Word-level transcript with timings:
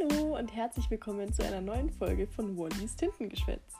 Hallo 0.00 0.36
und 0.36 0.54
herzlich 0.54 0.90
willkommen 0.90 1.32
zu 1.32 1.44
einer 1.44 1.60
neuen 1.60 1.90
Folge 1.90 2.26
von 2.26 2.56
Wallys 2.56 2.94
Tintengeschwätz. 2.94 3.74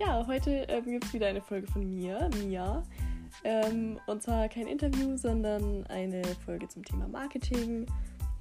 Ja, 0.00 0.26
heute 0.26 0.50
ähm, 0.68 0.84
gibt 0.84 1.04
es 1.04 1.12
wieder 1.12 1.26
eine 1.26 1.40
Folge 1.42 1.66
von 1.66 1.88
mir, 1.88 2.30
Mia. 2.38 2.82
Ähm, 3.44 3.98
und 4.06 4.22
zwar 4.22 4.48
kein 4.48 4.66
Interview, 4.66 5.16
sondern 5.16 5.84
eine 5.86 6.22
Folge 6.44 6.68
zum 6.68 6.84
Thema 6.84 7.08
Marketing. 7.08 7.86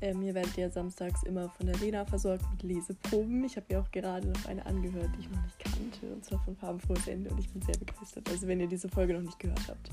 Ähm, 0.02 0.22
ihr 0.22 0.36
werdet 0.36 0.56
ja 0.58 0.70
samstags 0.70 1.24
immer 1.24 1.50
von 1.50 1.66
der 1.66 1.76
Lena 1.78 2.06
versorgt 2.06 2.46
mit 2.52 2.64
Leseproben. 2.64 3.44
Ich 3.44 3.58
habe 3.58 3.66
mir 3.70 3.82
auch 3.82 3.92
gerade 3.92 4.28
noch 4.28 4.46
eine 4.46 4.66
angehört, 4.66 5.10
die 5.16 5.22
ich 5.22 5.30
noch 5.30 5.42
nicht 5.44 5.60
kannte, 5.60 6.14
und 6.14 6.24
zwar 6.24 6.40
von 6.44 6.56
Farbenfrohes 6.56 7.08
Ende 7.08 7.30
und 7.32 7.40
ich 7.40 7.50
bin 7.50 7.62
sehr 7.62 7.78
begeistert. 7.78 8.30
Also 8.30 8.48
wenn 8.48 8.60
ihr 8.60 8.68
diese 8.68 8.90
Folge 8.90 9.14
noch 9.14 9.24
nicht 9.24 9.40
gehört 9.40 9.68
habt 9.68 9.90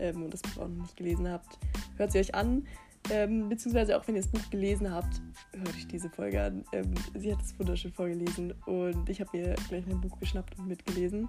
ähm, 0.00 0.24
und 0.24 0.34
das 0.34 0.42
Buch 0.42 0.62
auch 0.62 0.68
noch 0.68 0.82
nicht 0.82 0.96
gelesen 0.96 1.30
habt, 1.30 1.58
hört 1.96 2.12
sie 2.12 2.18
euch 2.18 2.34
an. 2.34 2.66
Ähm, 3.10 3.48
beziehungsweise 3.48 3.98
auch 3.98 4.08
wenn 4.08 4.16
ihr 4.16 4.22
das 4.22 4.30
Buch 4.30 4.50
gelesen 4.50 4.90
habt, 4.90 5.20
hört 5.52 5.68
euch 5.68 5.86
diese 5.86 6.08
Folge 6.08 6.42
an. 6.42 6.64
Ähm, 6.72 6.94
sie 7.14 7.32
hat 7.32 7.42
es 7.42 7.58
wunderschön 7.58 7.92
vorgelesen 7.92 8.52
und 8.66 9.08
ich 9.08 9.20
habe 9.20 9.36
mir 9.36 9.54
gleich 9.68 9.86
mein 9.86 10.00
Buch 10.00 10.18
geschnappt 10.18 10.58
und 10.58 10.68
mitgelesen. 10.68 11.28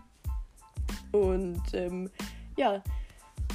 Und 1.11 1.61
ähm, 1.73 2.09
ja, 2.57 2.81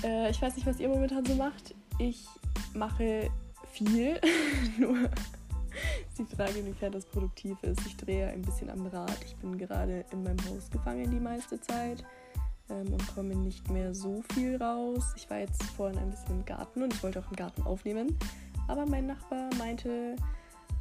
äh, 0.04 0.30
ich 0.30 0.40
weiß 0.40 0.54
nicht, 0.56 0.66
was 0.66 0.80
ihr 0.80 0.88
momentan 0.88 1.24
so 1.24 1.34
macht. 1.34 1.74
Ich 1.98 2.26
mache 2.74 3.30
viel, 3.72 4.20
nur 4.78 4.96
ist 5.04 6.18
die 6.18 6.36
Frage, 6.36 6.58
inwiefern 6.58 6.92
das 6.92 7.06
produktiv 7.06 7.56
ist. 7.62 7.80
Ich 7.86 7.96
drehe 7.96 8.28
ein 8.28 8.42
bisschen 8.42 8.70
am 8.70 8.86
Rad. 8.86 9.16
Ich 9.24 9.36
bin 9.36 9.56
gerade 9.56 10.04
in 10.12 10.22
meinem 10.22 10.44
Haus 10.48 10.70
gefangen 10.70 11.10
die 11.10 11.20
meiste 11.20 11.60
Zeit 11.60 12.04
ähm, 12.70 12.92
und 12.92 13.14
komme 13.14 13.34
nicht 13.34 13.68
mehr 13.70 13.94
so 13.94 14.22
viel 14.34 14.56
raus. 14.56 15.12
Ich 15.16 15.28
war 15.30 15.38
jetzt 15.38 15.62
vorhin 15.62 15.98
ein 15.98 16.10
bisschen 16.10 16.40
im 16.40 16.44
Garten 16.44 16.82
und 16.82 16.94
ich 16.94 17.02
wollte 17.02 17.20
auch 17.20 17.30
im 17.30 17.36
Garten 17.36 17.62
aufnehmen. 17.62 18.16
Aber 18.68 18.86
mein 18.86 19.06
Nachbar 19.06 19.50
meinte, 19.58 20.16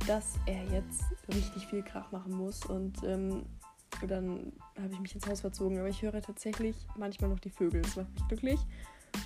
dass 0.07 0.35
er 0.45 0.63
jetzt 0.65 1.03
richtig 1.33 1.67
viel 1.67 1.83
Krach 1.83 2.11
machen 2.11 2.33
muss 2.33 2.65
und 2.65 3.03
ähm, 3.03 3.43
dann 4.07 4.53
habe 4.77 4.93
ich 4.93 4.99
mich 4.99 5.15
ins 5.15 5.27
Haus 5.27 5.41
verzogen. 5.41 5.79
Aber 5.79 5.89
ich 5.89 6.01
höre 6.01 6.21
tatsächlich 6.21 6.75
manchmal 6.97 7.29
noch 7.29 7.39
die 7.39 7.49
Vögel. 7.49 7.81
Das 7.81 7.95
macht 7.95 8.13
mich 8.13 8.27
glücklich. 8.27 8.59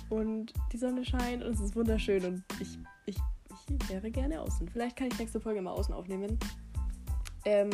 Und 0.08 0.52
die 0.72 0.78
Sonne 0.78 1.04
scheint 1.04 1.44
und 1.44 1.54
es 1.54 1.60
ist 1.60 1.76
wunderschön 1.76 2.24
und 2.24 2.44
ich, 2.60 2.78
ich, 3.06 3.16
ich 3.48 3.90
wäre 3.90 4.10
gerne 4.10 4.40
außen. 4.40 4.68
Vielleicht 4.68 4.96
kann 4.96 5.08
ich 5.08 5.18
nächste 5.18 5.40
Folge 5.40 5.60
mal 5.60 5.72
außen 5.72 5.94
aufnehmen. 5.94 6.38
Ähm, 7.44 7.70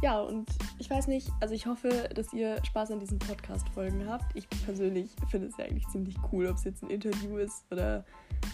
ja, 0.00 0.20
und 0.20 0.48
ich 0.78 0.90
weiß 0.90 1.06
nicht, 1.06 1.30
also 1.40 1.54
ich 1.54 1.66
hoffe, 1.66 2.08
dass 2.14 2.32
ihr 2.32 2.62
Spaß 2.64 2.90
an 2.90 3.00
diesen 3.00 3.18
Podcast-Folgen 3.18 4.08
habt. 4.08 4.24
Ich 4.34 4.48
persönlich 4.64 5.10
finde 5.30 5.48
es 5.48 5.56
ja 5.56 5.64
eigentlich 5.64 5.86
ziemlich 5.88 6.16
cool, 6.32 6.46
ob 6.46 6.56
es 6.56 6.64
jetzt 6.64 6.82
ein 6.82 6.90
Interview 6.90 7.36
ist 7.36 7.64
oder 7.70 8.04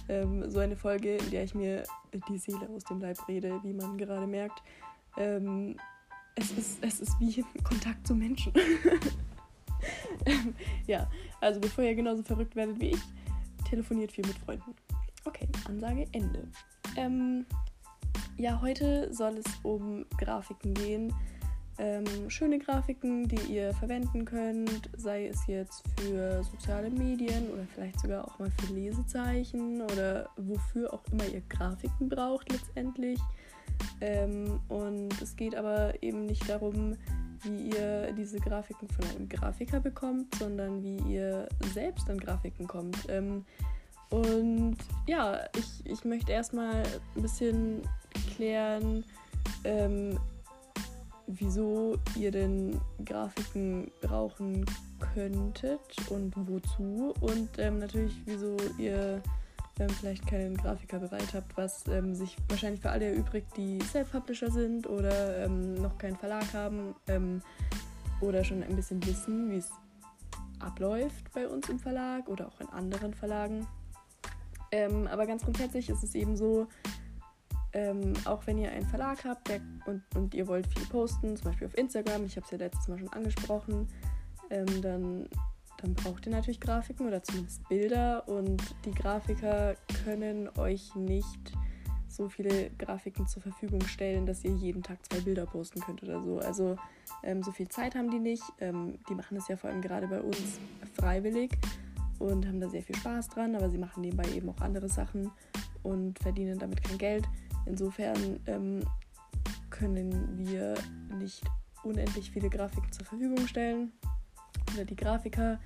ähm, 0.08 0.50
so 0.50 0.58
eine 0.58 0.76
Folge, 0.76 1.16
in 1.16 1.30
der 1.30 1.44
ich 1.44 1.54
mir 1.54 1.84
die 2.28 2.38
Seele 2.38 2.68
aus 2.68 2.84
dem 2.84 3.00
Leib 3.00 3.16
rede, 3.28 3.60
wie 3.62 3.72
man 3.72 3.96
gerade 3.96 4.26
merkt. 4.26 4.62
Ähm, 5.16 5.76
es, 6.34 6.50
ist, 6.52 6.78
es 6.82 7.00
ist 7.00 7.18
wie 7.18 7.44
Kontakt 7.62 8.06
zu 8.06 8.14
Menschen. 8.14 8.52
ja, 10.86 11.08
also 11.40 11.60
bevor 11.60 11.84
ihr 11.84 11.94
genauso 11.94 12.22
verrückt 12.22 12.56
werdet 12.56 12.80
wie 12.80 12.90
ich, 12.90 13.02
telefoniert 13.68 14.12
viel 14.12 14.26
mit 14.26 14.38
Freunden. 14.38 14.74
Okay, 15.24 15.48
Ansage 15.66 16.06
Ende. 16.12 16.48
Ähm, 16.96 17.44
ja, 18.38 18.60
heute 18.62 19.12
soll 19.12 19.38
es 19.38 19.46
um 19.62 20.06
Grafiken 20.18 20.74
gehen 20.74 21.14
ähm, 21.78 22.28
schöne 22.28 22.58
Grafiken, 22.58 23.28
die 23.28 23.54
ihr 23.54 23.72
verwenden 23.74 24.24
könnt, 24.24 24.90
sei 24.96 25.28
es 25.28 25.46
jetzt 25.46 25.84
für 26.00 26.42
soziale 26.42 26.90
Medien 26.90 27.48
oder 27.50 27.64
vielleicht 27.72 28.00
sogar 28.00 28.26
auch 28.26 28.38
mal 28.40 28.50
für 28.50 28.74
Lesezeichen 28.74 29.82
oder 29.82 30.28
wofür 30.36 30.92
auch 30.92 31.04
immer 31.12 31.24
ihr 31.26 31.42
Grafiken 31.48 32.08
braucht 32.08 32.50
letztendlich. 32.50 33.20
Ähm, 34.00 34.58
und 34.68 35.22
es 35.22 35.36
geht 35.36 35.54
aber 35.54 36.02
eben 36.02 36.26
nicht 36.26 36.48
darum, 36.48 36.96
wie 37.42 37.68
ihr 37.68 38.12
diese 38.12 38.40
Grafiken 38.40 38.88
von 38.88 39.04
einem 39.10 39.28
Grafiker 39.28 39.78
bekommt, 39.78 40.34
sondern 40.34 40.82
wie 40.82 40.96
ihr 41.14 41.48
selbst 41.72 42.10
an 42.10 42.18
Grafiken 42.18 42.66
kommt. 42.66 43.06
Ähm, 43.08 43.44
und 44.10 44.78
ja, 45.06 45.44
ich, 45.56 45.86
ich 45.86 46.04
möchte 46.04 46.32
erstmal 46.32 46.82
ein 47.14 47.22
bisschen 47.22 47.82
klären, 48.38 49.04
ähm, 49.64 50.16
wieso 51.26 51.98
ihr 52.16 52.30
denn 52.30 52.80
Grafiken 53.04 53.90
brauchen 54.00 54.64
könntet 55.14 55.80
und 56.08 56.32
wozu. 56.36 57.12
Und 57.20 57.50
ähm, 57.58 57.80
natürlich, 57.80 58.14
wieso 58.26 58.56
ihr 58.78 59.20
ähm, 59.80 59.90
vielleicht 59.90 60.26
keinen 60.26 60.56
Grafiker 60.56 61.00
bereit 61.00 61.34
habt, 61.34 61.56
was 61.56 61.86
ähm, 61.88 62.14
sich 62.14 62.36
wahrscheinlich 62.48 62.80
für 62.80 62.90
alle 62.90 63.06
erübrigt, 63.06 63.48
die 63.56 63.80
Self-Publisher 63.80 64.52
sind 64.52 64.88
oder 64.88 65.44
ähm, 65.44 65.74
noch 65.74 65.98
keinen 65.98 66.16
Verlag 66.16 66.54
haben 66.54 66.94
ähm, 67.08 67.42
oder 68.20 68.44
schon 68.44 68.62
ein 68.62 68.76
bisschen 68.76 69.04
wissen, 69.04 69.50
wie 69.50 69.56
es 69.56 69.70
abläuft 70.60 71.32
bei 71.34 71.48
uns 71.48 71.68
im 71.68 71.80
Verlag 71.80 72.28
oder 72.28 72.46
auch 72.46 72.60
in 72.60 72.68
anderen 72.68 73.14
Verlagen. 73.14 73.66
Aber 75.10 75.26
ganz 75.26 75.44
grundsätzlich 75.44 75.88
ist 75.88 76.02
es 76.02 76.14
eben 76.14 76.36
so, 76.36 76.66
ähm, 77.78 78.12
auch 78.24 78.44
wenn 78.46 78.58
ihr 78.58 78.72
einen 78.72 78.86
Verlag 78.86 79.24
habt 79.24 79.48
der, 79.48 79.60
und, 79.86 80.02
und 80.16 80.34
ihr 80.34 80.48
wollt 80.48 80.66
viel 80.66 80.84
posten, 80.86 81.36
zum 81.36 81.50
Beispiel 81.50 81.68
auf 81.68 81.78
Instagram, 81.78 82.24
ich 82.24 82.34
habe 82.34 82.44
es 82.44 82.50
ja 82.50 82.58
letztes 82.58 82.88
Mal 82.88 82.98
schon 82.98 83.12
angesprochen, 83.12 83.86
ähm, 84.50 84.82
dann, 84.82 85.28
dann 85.76 85.94
braucht 85.94 86.26
ihr 86.26 86.32
natürlich 86.32 86.58
Grafiken 86.58 87.06
oder 87.06 87.22
zumindest 87.22 87.68
Bilder 87.68 88.26
und 88.26 88.60
die 88.84 88.90
Grafiker 88.90 89.76
können 90.04 90.48
euch 90.58 90.92
nicht 90.96 91.52
so 92.08 92.28
viele 92.28 92.70
Grafiken 92.78 93.28
zur 93.28 93.42
Verfügung 93.42 93.82
stellen, 93.82 94.26
dass 94.26 94.42
ihr 94.42 94.50
jeden 94.50 94.82
Tag 94.82 94.98
zwei 95.06 95.20
Bilder 95.20 95.46
posten 95.46 95.80
könnt 95.80 96.02
oder 96.02 96.20
so. 96.20 96.40
Also 96.40 96.76
ähm, 97.22 97.44
so 97.44 97.52
viel 97.52 97.68
Zeit 97.68 97.94
haben 97.94 98.10
die 98.10 98.18
nicht. 98.18 98.42
Ähm, 98.58 98.98
die 99.08 99.14
machen 99.14 99.36
es 99.36 99.46
ja 99.46 99.56
vor 99.56 99.70
allem 99.70 99.82
gerade 99.82 100.08
bei 100.08 100.20
uns 100.20 100.58
freiwillig 100.94 101.52
und 102.18 102.44
haben 102.44 102.58
da 102.58 102.68
sehr 102.68 102.82
viel 102.82 102.96
Spaß 102.96 103.28
dran, 103.28 103.54
aber 103.54 103.70
sie 103.70 103.78
machen 103.78 104.00
nebenbei 104.00 104.28
eben 104.34 104.48
auch 104.48 104.60
andere 104.62 104.88
Sachen 104.88 105.30
und 105.84 106.18
verdienen 106.18 106.58
damit 106.58 106.82
kein 106.82 106.98
Geld. 106.98 107.28
Insofern 107.66 108.40
ähm, 108.46 108.82
können 109.70 110.38
wir 110.38 110.74
nicht 111.18 111.42
unendlich 111.82 112.30
viele 112.30 112.50
Grafiken 112.50 112.92
zur 112.92 113.06
Verfügung 113.06 113.46
stellen 113.46 113.92
oder 114.74 114.84
die 114.84 114.96
Grafiker. 114.96 115.58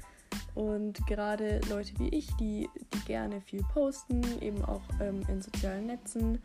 Und 0.54 1.06
gerade 1.06 1.60
Leute 1.68 1.98
wie 1.98 2.08
ich, 2.08 2.34
die, 2.36 2.68
die 2.92 3.04
gerne 3.06 3.40
viel 3.40 3.62
posten, 3.72 4.22
eben 4.40 4.62
auch 4.64 4.82
ähm, 5.00 5.22
in 5.28 5.40
sozialen 5.40 5.86
Netzen, 5.86 6.38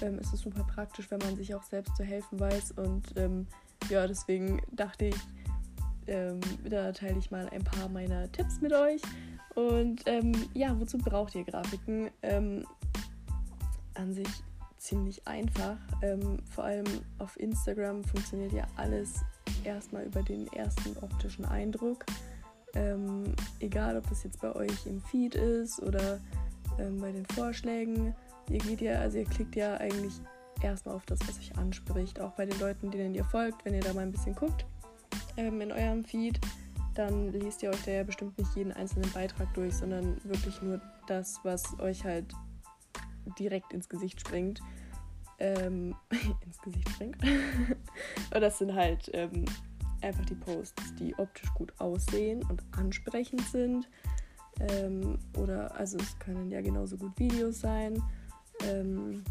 ähm, 0.00 0.18
ist 0.18 0.32
es 0.32 0.40
super 0.40 0.64
praktisch, 0.64 1.10
wenn 1.10 1.18
man 1.18 1.36
sich 1.36 1.54
auch 1.54 1.62
selbst 1.62 1.96
zu 1.96 2.04
helfen 2.04 2.38
weiß. 2.38 2.72
Und 2.72 3.04
ähm, 3.16 3.46
ja, 3.88 4.06
deswegen 4.06 4.60
dachte 4.72 5.06
ich, 5.06 5.16
ähm, 6.06 6.40
da 6.68 6.92
teile 6.92 7.18
ich 7.18 7.30
mal 7.30 7.48
ein 7.50 7.64
paar 7.64 7.88
meiner 7.88 8.30
Tipps 8.30 8.60
mit 8.60 8.72
euch. 8.72 9.02
Und 9.54 10.02
ähm, 10.06 10.32
ja, 10.54 10.78
wozu 10.78 10.98
braucht 10.98 11.34
ihr 11.34 11.44
Grafiken? 11.44 12.10
Ähm, 12.22 12.64
an 13.94 14.14
sich 14.14 14.28
ziemlich 14.78 15.26
einfach. 15.26 15.76
Ähm, 16.02 16.38
vor 16.50 16.64
allem 16.64 16.86
auf 17.18 17.38
Instagram 17.38 18.04
funktioniert 18.04 18.52
ja 18.52 18.66
alles 18.76 19.20
erstmal 19.64 20.04
über 20.04 20.22
den 20.22 20.46
ersten 20.52 20.96
optischen 21.02 21.44
Eindruck. 21.44 22.04
Ähm, 22.74 23.34
egal, 23.60 23.96
ob 23.96 24.08
das 24.08 24.24
jetzt 24.24 24.40
bei 24.40 24.54
euch 24.54 24.86
im 24.86 25.00
Feed 25.00 25.34
ist 25.34 25.80
oder 25.82 26.20
ähm, 26.78 27.00
bei 27.00 27.12
den 27.12 27.26
Vorschlägen. 27.26 28.14
Ihr 28.50 28.58
geht 28.58 28.80
ja, 28.80 29.00
also 29.00 29.18
ihr 29.18 29.24
klickt 29.24 29.56
ja 29.56 29.76
eigentlich 29.76 30.14
erstmal 30.62 30.94
auf 30.94 31.06
das, 31.06 31.20
was 31.26 31.38
euch 31.38 31.56
anspricht. 31.56 32.20
Auch 32.20 32.32
bei 32.32 32.46
den 32.46 32.58
Leuten, 32.60 32.90
denen 32.90 33.14
ihr 33.14 33.24
folgt, 33.24 33.64
wenn 33.64 33.74
ihr 33.74 33.80
da 33.80 33.92
mal 33.92 34.02
ein 34.02 34.12
bisschen 34.12 34.34
guckt 34.34 34.64
ähm, 35.36 35.60
in 35.60 35.72
eurem 35.72 36.04
Feed, 36.04 36.40
dann 36.94 37.32
lest 37.32 37.62
ihr 37.62 37.70
euch 37.70 37.82
da 37.84 37.92
ja 37.92 38.02
bestimmt 38.02 38.36
nicht 38.38 38.54
jeden 38.56 38.72
einzelnen 38.72 39.10
Beitrag 39.12 39.52
durch, 39.54 39.74
sondern 39.74 40.16
wirklich 40.24 40.60
nur 40.62 40.80
das, 41.06 41.38
was 41.44 41.78
euch 41.80 42.04
halt 42.04 42.34
direkt 43.38 43.72
ins 43.72 43.88
Gesicht 43.88 44.20
springt. 44.20 44.60
Ähm, 45.38 45.94
ins 46.44 46.58
Gesicht 46.62 46.88
springt. 46.90 47.16
und 48.34 48.40
das 48.40 48.58
sind 48.58 48.74
halt 48.74 49.10
ähm, 49.14 49.44
einfach 50.02 50.24
die 50.24 50.34
Posts, 50.34 50.94
die 50.96 51.16
optisch 51.18 51.52
gut 51.54 51.72
aussehen 51.78 52.42
und 52.48 52.62
ansprechend 52.72 53.42
sind. 53.42 53.88
Ähm, 54.60 55.18
oder 55.36 55.74
also 55.76 55.98
es 55.98 56.18
können 56.18 56.50
ja 56.50 56.60
genauso 56.60 56.96
gut 56.96 57.18
Videos 57.18 57.60
sein. 57.60 58.02
Ähm, 58.64 59.22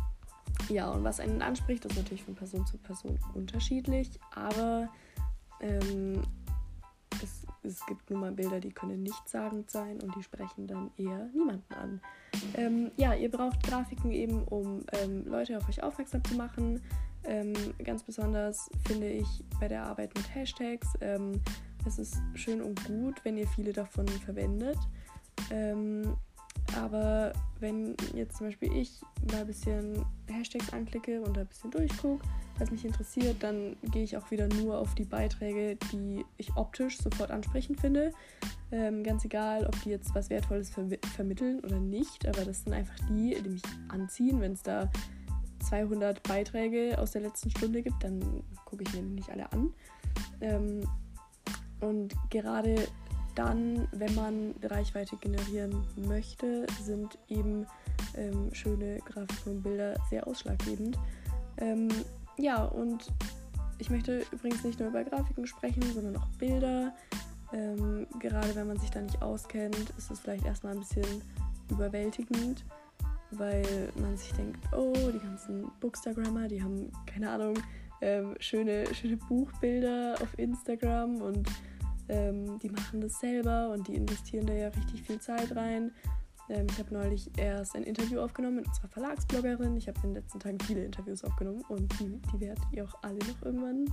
ja, 0.69 0.89
und 0.89 1.03
was 1.03 1.19
einen 1.19 1.41
anspricht, 1.41 1.85
ist 1.85 1.95
natürlich 1.95 2.23
von 2.23 2.35
Person 2.35 2.65
zu 2.65 2.77
Person 2.77 3.19
unterschiedlich, 3.33 4.19
aber 4.33 4.89
ähm, 5.61 6.21
es, 7.67 7.85
gibt 7.85 8.09
nun 8.09 8.21
mal 8.21 8.31
Bilder, 8.31 8.59
die 8.59 8.71
können 8.71 9.03
nichtssagend 9.03 9.69
sein 9.69 9.99
und 10.01 10.15
die 10.15 10.23
sprechen 10.23 10.67
dann 10.67 10.91
eher 10.97 11.29
niemanden 11.33 11.73
an. 11.73 12.01
Ähm, 12.55 12.91
ja, 12.97 13.13
ihr 13.13 13.29
braucht 13.29 13.63
Grafiken 13.63 14.11
eben, 14.11 14.43
um 14.43 14.83
ähm, 14.93 15.25
Leute 15.25 15.57
auf 15.57 15.67
euch 15.69 15.81
aufmerksam 15.83 16.23
zu 16.23 16.35
machen. 16.35 16.81
Ähm, 17.23 17.53
ganz 17.83 18.03
besonders 18.03 18.69
finde 18.87 19.09
ich 19.09 19.43
bei 19.59 19.67
der 19.67 19.83
Arbeit 19.83 20.15
mit 20.15 20.33
Hashtags. 20.33 20.93
Ähm, 21.01 21.41
es 21.85 21.99
ist 21.99 22.17
schön 22.35 22.61
und 22.61 22.83
gut, 22.85 23.23
wenn 23.23 23.37
ihr 23.37 23.47
viele 23.47 23.73
davon 23.73 24.07
verwendet. 24.07 24.77
Aber 26.75 27.33
wenn 27.59 27.95
jetzt 28.13 28.37
zum 28.37 28.47
Beispiel 28.47 28.71
ich 28.73 29.01
mal 29.31 29.41
ein 29.41 29.47
bisschen 29.47 30.05
Hashtags 30.29 30.71
anklicke 30.73 31.21
und 31.21 31.37
ein 31.37 31.47
bisschen 31.47 31.71
durchgucke, 31.71 32.23
was 32.59 32.71
mich 32.71 32.85
interessiert, 32.85 33.41
dann 33.41 33.75
gehe 33.91 34.03
ich 34.03 34.17
auch 34.17 34.31
wieder 34.31 34.47
nur 34.47 34.79
auf 34.79 34.95
die 34.95 35.03
Beiträge, 35.03 35.77
die 35.91 36.25
ich 36.37 36.55
optisch 36.55 36.97
sofort 36.97 37.31
ansprechend 37.31 37.79
finde. 37.79 38.11
Ähm, 38.71 39.03
ganz 39.03 39.23
egal, 39.25 39.65
ob 39.65 39.81
die 39.83 39.89
jetzt 39.89 40.13
was 40.15 40.29
Wertvolles 40.29 40.69
ver 40.69 40.87
vermitteln 41.15 41.59
oder 41.61 41.79
nicht, 41.79 42.27
aber 42.27 42.45
das 42.45 42.63
sind 42.63 42.73
einfach 42.73 42.95
die, 43.09 43.37
die 43.41 43.49
mich 43.49 43.61
anziehen. 43.89 44.41
Wenn 44.41 44.53
es 44.53 44.63
da 44.63 44.89
200 45.67 46.23
Beiträge 46.23 46.97
aus 46.97 47.11
der 47.11 47.21
letzten 47.21 47.49
Stunde 47.51 47.81
gibt, 47.81 48.03
dann 48.03 48.43
gucke 48.65 48.83
ich 48.83 48.93
mir 48.93 49.01
nicht 49.01 49.29
alle 49.29 49.51
an. 49.51 49.73
Ähm, 50.41 50.81
und 51.79 52.15
gerade 52.29 52.75
dann, 53.37 53.87
wenn 53.91 54.15
man 54.15 54.55
Reichweite 54.63 55.15
generieren 55.17 55.83
möchte, 55.95 56.65
sind 56.81 57.19
eben 57.29 57.67
ähm, 58.15 58.53
schöne 58.53 58.99
Grafiken 59.05 59.57
und 59.57 59.63
Bilder 59.63 59.95
sehr 60.09 60.25
ausschlaggebend. 60.27 60.97
Ähm, 61.57 61.87
ja, 62.37 62.65
und 62.65 63.13
ich 63.77 63.91
möchte 63.91 64.23
übrigens 64.31 64.63
nicht 64.63 64.79
nur 64.79 64.89
über 64.89 65.03
Grafiken 65.03 65.45
sprechen, 65.45 65.83
sondern 65.93 66.17
auch 66.17 66.27
Bilder. 66.39 66.95
Ähm, 67.53 68.07
gerade 68.19 68.55
wenn 68.55 68.67
man 68.67 68.79
sich 68.79 68.89
da 68.89 69.01
nicht 69.01 69.21
auskennt, 69.21 69.91
ist 69.97 70.09
es 70.09 70.19
vielleicht 70.19 70.45
erstmal 70.45 70.73
ein 70.73 70.79
bisschen 70.79 71.21
überwältigend, 71.69 72.65
weil 73.31 73.91
man 74.01 74.17
sich 74.17 74.33
denkt, 74.33 74.57
oh, 74.73 74.93
die 75.13 75.19
ganzen 75.19 75.71
Bookstagrammer, 75.79 76.47
die 76.47 76.63
haben, 76.63 76.91
keine 77.05 77.29
Ahnung, 77.29 77.53
ähm, 78.01 78.35
schöne, 78.39 78.93
schöne 78.95 79.17
Buchbilder 79.17 80.15
auf 80.21 80.37
Instagram 80.39 81.21
und 81.21 81.47
ähm, 82.09 82.59
die 82.59 82.69
machen 82.69 83.01
das 83.01 83.19
selber 83.19 83.69
und 83.69 83.87
die 83.87 83.95
investieren 83.95 84.45
da 84.47 84.53
ja 84.53 84.67
richtig 84.69 85.03
viel 85.03 85.19
Zeit 85.19 85.55
rein. 85.55 85.91
Ähm, 86.49 86.67
ich 86.69 86.79
habe 86.79 86.93
neulich 86.93 87.29
erst 87.37 87.75
ein 87.75 87.83
Interview 87.83 88.19
aufgenommen 88.19 88.57
mit 88.57 88.67
unserer 88.67 88.87
Verlagsbloggerin. 88.87 89.75
Ich 89.77 89.87
habe 89.87 89.97
in 90.03 90.13
den 90.13 90.21
letzten 90.21 90.39
Tagen 90.39 90.59
viele 90.59 90.85
Interviews 90.85 91.23
aufgenommen 91.23 91.63
und 91.69 91.99
die, 91.99 92.19
die 92.31 92.39
werdet 92.39 92.63
ihr 92.71 92.85
auch 92.85 92.95
alle 93.01 93.19
noch 93.19 93.41
irgendwann 93.43 93.85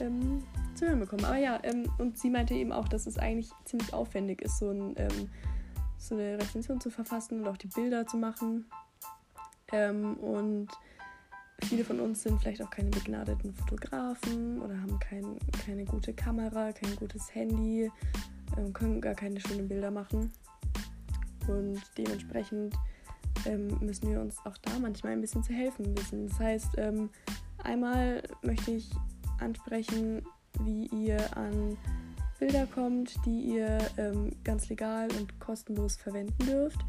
ähm, 0.00 0.42
zu 0.74 0.86
hören 0.86 1.00
bekommen. 1.00 1.24
Aber 1.24 1.36
ja, 1.36 1.58
ähm, 1.62 1.90
und 1.98 2.18
sie 2.18 2.30
meinte 2.30 2.54
eben 2.54 2.72
auch, 2.72 2.88
dass 2.88 3.06
es 3.06 3.18
eigentlich 3.18 3.50
ziemlich 3.64 3.92
aufwendig 3.92 4.42
ist, 4.42 4.58
so, 4.58 4.70
ein, 4.70 4.94
ähm, 4.96 5.28
so 5.98 6.14
eine 6.14 6.38
Rezension 6.38 6.80
zu 6.80 6.90
verfassen 6.90 7.40
und 7.40 7.48
auch 7.48 7.56
die 7.56 7.68
Bilder 7.68 8.06
zu 8.06 8.16
machen. 8.16 8.66
Ähm, 9.72 10.16
und 10.18 10.68
viele 11.64 11.84
von 11.84 12.00
uns 12.00 12.22
sind 12.22 12.40
vielleicht 12.40 12.62
auch 12.62 12.70
keine 12.70 12.90
begnadeten 12.90 13.54
Fotografen 13.54 14.60
oder 14.60 14.80
haben 14.80 14.98
kein, 14.98 15.24
keine 15.64 15.84
gute 15.84 16.12
Kamera, 16.12 16.72
kein 16.72 16.94
gutes 16.96 17.34
Handy, 17.34 17.90
ähm, 18.56 18.72
können 18.72 19.00
gar 19.00 19.14
keine 19.14 19.40
schönen 19.40 19.68
Bilder 19.68 19.90
machen. 19.90 20.30
Und 21.48 21.80
dementsprechend 21.98 22.74
ähm, 23.46 23.78
müssen 23.80 24.10
wir 24.10 24.20
uns 24.20 24.38
auch 24.44 24.56
da 24.58 24.78
manchmal 24.78 25.12
ein 25.12 25.20
bisschen 25.20 25.42
zu 25.42 25.52
helfen 25.52 25.96
wissen. 25.96 26.28
Das 26.28 26.38
heißt, 26.38 26.70
ähm, 26.78 27.10
einmal 27.62 28.22
möchte 28.42 28.72
ich 28.72 28.90
ansprechen, 29.40 30.22
wie 30.60 30.86
ihr 30.86 31.36
an 31.36 31.76
Bilder 32.38 32.66
kommt, 32.66 33.14
die 33.26 33.40
ihr 33.54 33.78
ähm, 33.96 34.30
ganz 34.44 34.68
legal 34.68 35.08
und 35.18 35.38
kostenlos 35.40 35.96
verwenden 35.96 36.46
dürft 36.46 36.84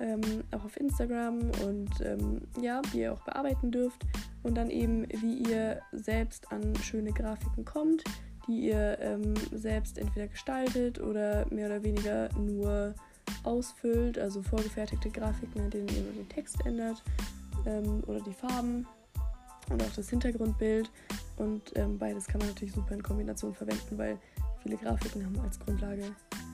ähm, 0.00 0.44
auch 0.52 0.64
auf 0.64 0.78
Instagram 0.78 1.50
und 1.64 1.90
ähm, 2.02 2.42
ja, 2.60 2.82
wie 2.92 3.00
ihr 3.00 3.12
auch 3.12 3.22
bearbeiten 3.22 3.70
dürft. 3.70 4.04
Und 4.42 4.56
dann 4.56 4.70
eben, 4.70 5.06
wie 5.08 5.50
ihr 5.50 5.80
selbst 5.92 6.52
an 6.52 6.74
schöne 6.76 7.12
Grafiken 7.12 7.64
kommt, 7.64 8.04
die 8.46 8.68
ihr 8.68 8.98
ähm, 9.00 9.34
selbst 9.52 9.98
entweder 9.98 10.28
gestaltet 10.28 11.00
oder 11.00 11.46
mehr 11.50 11.66
oder 11.66 11.82
weniger 11.82 12.28
nur 12.38 12.94
ausfüllt, 13.42 14.18
also 14.18 14.42
vorgefertigte 14.42 15.10
Grafiken, 15.10 15.64
in 15.64 15.70
denen 15.70 15.88
ihr 15.88 16.02
nur 16.02 16.12
den 16.12 16.28
Text 16.28 16.64
ändert 16.64 17.02
ähm, 17.64 18.02
oder 18.06 18.20
die 18.20 18.32
Farben 18.32 18.86
und 19.70 19.82
auch 19.82 19.92
das 19.94 20.10
Hintergrundbild. 20.10 20.90
Und 21.36 21.72
ähm, 21.76 21.98
beides 21.98 22.26
kann 22.26 22.38
man 22.38 22.48
natürlich 22.48 22.74
super 22.74 22.94
in 22.94 23.02
Kombination 23.02 23.54
verwenden, 23.54 23.98
weil 23.98 24.18
viele 24.62 24.76
Grafiken 24.76 25.24
haben 25.24 25.38
als 25.40 25.58
Grundlage 25.58 26.04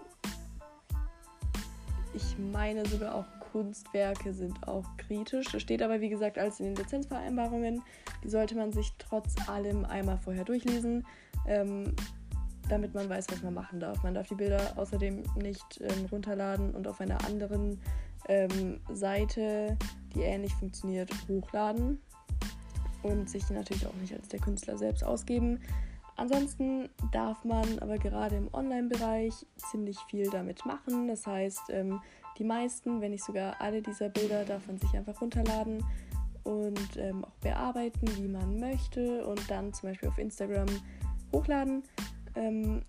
ich 2.15 2.37
meine 2.39 2.87
sogar 2.87 3.15
auch 3.15 3.25
Kunstwerke 3.53 4.33
sind 4.33 4.67
auch 4.69 4.85
kritisch. 4.97 5.47
Das 5.53 5.63
steht 5.63 5.83
aber, 5.83 6.01
wie 6.01 6.09
gesagt, 6.09 6.39
alles 6.39 6.61
in 6.61 6.67
den 6.67 6.77
Lizenzvereinbarungen. 6.77 7.83
Die 8.23 8.29
sollte 8.29 8.55
man 8.55 8.73
sich 8.73 8.93
trotz 8.99 9.35
allem 9.49 9.85
einmal 9.85 10.19
vorher 10.19 10.45
durchlesen, 10.45 11.07
ähm, 11.47 11.95
damit 12.69 12.95
man 12.95 13.09
weiß, 13.09 13.27
was 13.31 13.43
man 13.43 13.55
machen 13.55 13.81
darf. 13.81 14.03
Man 14.03 14.15
darf 14.15 14.29
die 14.29 14.37
Bilder 14.37 14.75
außerdem 14.77 15.25
nicht 15.37 15.81
ähm, 15.81 16.07
runterladen 16.13 16.75
und 16.75 16.87
auf 16.87 17.01
einer 17.01 17.25
anderen 17.27 17.81
ähm, 18.29 18.81
Seite, 18.93 19.77
die 20.15 20.21
ähnlich 20.21 20.55
funktioniert, 20.55 21.11
hochladen 21.29 22.01
und 23.03 23.29
sich 23.29 23.49
natürlich 23.51 23.87
auch 23.87 23.95
nicht 23.95 24.13
als 24.13 24.29
der 24.29 24.41
Künstler 24.41 24.77
selbst 24.77 25.03
ausgeben. 25.03 25.61
Ansonsten 26.21 26.91
darf 27.13 27.47
man 27.47 27.79
aber 27.79 27.97
gerade 27.97 28.37
im 28.37 28.53
Online-Bereich 28.53 29.33
ziemlich 29.57 29.99
viel 30.11 30.29
damit 30.29 30.67
machen. 30.67 31.09
Das 31.09 31.27
heißt, 31.27 31.71
ähm, 31.71 32.03
die 32.37 32.45
meisten, 32.45 33.01
wenn 33.01 33.13
nicht 33.13 33.25
sogar 33.25 33.59
alle 33.59 33.81
dieser 33.81 34.11
Bilder, 34.11 34.45
darf 34.45 34.67
man 34.67 34.79
sich 34.79 34.93
einfach 34.93 35.19
runterladen 35.23 35.83
und 36.45 36.99
ähm, 36.99 37.25
auch 37.25 37.37
bearbeiten, 37.41 38.07
wie 38.19 38.29
man 38.29 38.61
möchte 38.61 39.25
und 39.25 39.51
dann 39.51 39.73
zum 39.73 39.89
Beispiel 39.89 40.11
auf 40.11 40.19
Instagram 40.19 40.67
hochladen 41.33 41.85
ähm, 42.35 42.83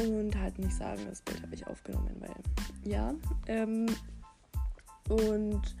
und 0.00 0.34
halt 0.40 0.58
nicht 0.58 0.74
sagen, 0.74 1.02
das 1.06 1.20
Bild 1.20 1.42
habe 1.42 1.54
ich 1.54 1.66
aufgenommen, 1.66 2.16
weil 2.20 2.90
ja. 2.90 3.12
Ähm, 3.48 3.84
und 5.10 5.76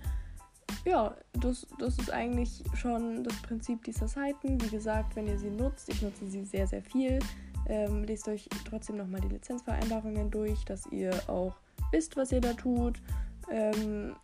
ja, 0.88 1.14
das, 1.34 1.66
das 1.78 1.98
ist 1.98 2.10
eigentlich 2.10 2.64
schon 2.74 3.22
das 3.22 3.34
Prinzip 3.42 3.84
dieser 3.84 4.08
Seiten. 4.08 4.60
Wie 4.62 4.68
gesagt, 4.68 5.16
wenn 5.16 5.26
ihr 5.26 5.38
sie 5.38 5.50
nutzt, 5.50 5.88
ich 5.90 6.00
nutze 6.00 6.26
sie 6.26 6.44
sehr, 6.44 6.66
sehr 6.66 6.82
viel, 6.82 7.18
ähm, 7.66 8.04
lest 8.04 8.26
euch 8.28 8.48
trotzdem 8.64 8.96
nochmal 8.96 9.20
die 9.20 9.28
Lizenzvereinbarungen 9.28 10.30
durch, 10.30 10.64
dass 10.64 10.86
ihr 10.86 11.12
auch 11.28 11.54
wisst, 11.92 12.16
was 12.16 12.32
ihr 12.32 12.40
da 12.40 12.54
tut. 12.54 13.02
Ähm, 13.50 14.16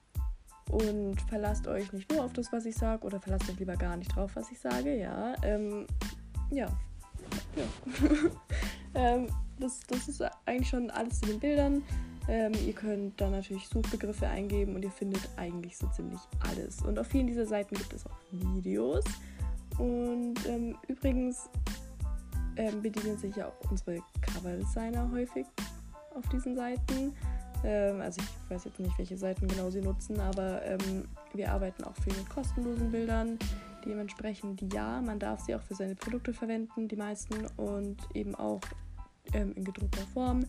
und 0.71 1.21
verlasst 1.29 1.69
euch 1.69 1.93
nicht 1.93 2.11
nur 2.11 2.25
auf 2.25 2.33
das, 2.33 2.51
was 2.51 2.65
ich 2.65 2.75
sage, 2.75 3.05
oder 3.05 3.21
verlasst 3.21 3.51
euch 3.51 3.59
lieber 3.59 3.77
gar 3.77 3.97
nicht 3.99 4.17
drauf, 4.17 4.31
was 4.35 4.51
ich 4.51 4.59
sage. 4.59 4.99
Ja, 4.99 5.35
ähm, 5.43 5.87
ja. 6.51 6.69
ja. 7.57 8.15
ähm, 8.95 9.29
das, 9.61 9.81
das 9.87 10.09
ist 10.09 10.23
eigentlich 10.47 10.71
schon 10.71 10.91
alles 10.91 11.21
zu 11.21 11.27
den 11.27 11.41
Bildern. 11.41 11.83
Ähm, 12.29 12.53
ihr 12.67 12.73
könnt 12.73 13.21
dann 13.21 13.33
natürlich 13.33 13.69
Suchbegriffe 13.69 14.27
eingeben 14.27 14.75
und 14.75 14.83
ihr 14.83 14.91
findet 14.91 15.29
eigentlich 15.37 15.77
so 15.77 15.87
ziemlich 15.89 16.21
alles. 16.41 16.81
Und 16.83 16.99
auf 16.99 17.07
vielen 17.07 17.27
dieser 17.27 17.47
Seiten 17.47 17.75
gibt 17.75 17.93
es 17.93 18.07
auch 18.07 18.19
Videos. 18.31 19.05
Und 19.79 20.35
ähm, 20.47 20.77
übrigens 20.89 21.49
ähm, 22.57 22.81
bedienen 22.81 23.19
sich 23.19 23.37
ja 23.37 23.49
auch 23.49 23.71
unsere 23.71 23.99
Coverdesigner 24.23 25.11
häufig 25.11 25.47
auf 26.15 26.27
diesen 26.29 26.55
Seiten. 26.55 27.13
Ähm, 27.65 28.01
also 28.01 28.21
ich 28.21 28.51
weiß 28.51 28.65
jetzt 28.65 28.79
nicht, 28.79 28.97
welche 28.99 29.19
Seiten 29.19 29.49
genau 29.49 29.71
sie 29.71 29.81
nutzen, 29.81 30.21
aber 30.21 30.65
ähm, 30.65 31.09
wir 31.35 31.51
arbeiten 31.51 31.85
auch 31.85 31.97
viel 31.97 32.15
mit 32.15 32.29
kostenlosen 32.31 32.91
Bildern. 32.91 33.39
Dementsprechend 33.85 34.73
ja, 34.73 35.01
man 35.03 35.19
darf 35.19 35.41
sie 35.41 35.55
auch 35.55 35.63
für 35.63 35.75
seine 35.75 35.95
Produkte 35.95 36.33
verwenden, 36.33 36.89
die 36.89 36.97
meisten, 36.97 37.47
und 37.57 37.97
eben 38.15 38.35
auch 38.35 38.61
ähm, 39.35 39.53
in 39.57 39.65
gedruckter 39.65 40.07
Form. 40.13 40.45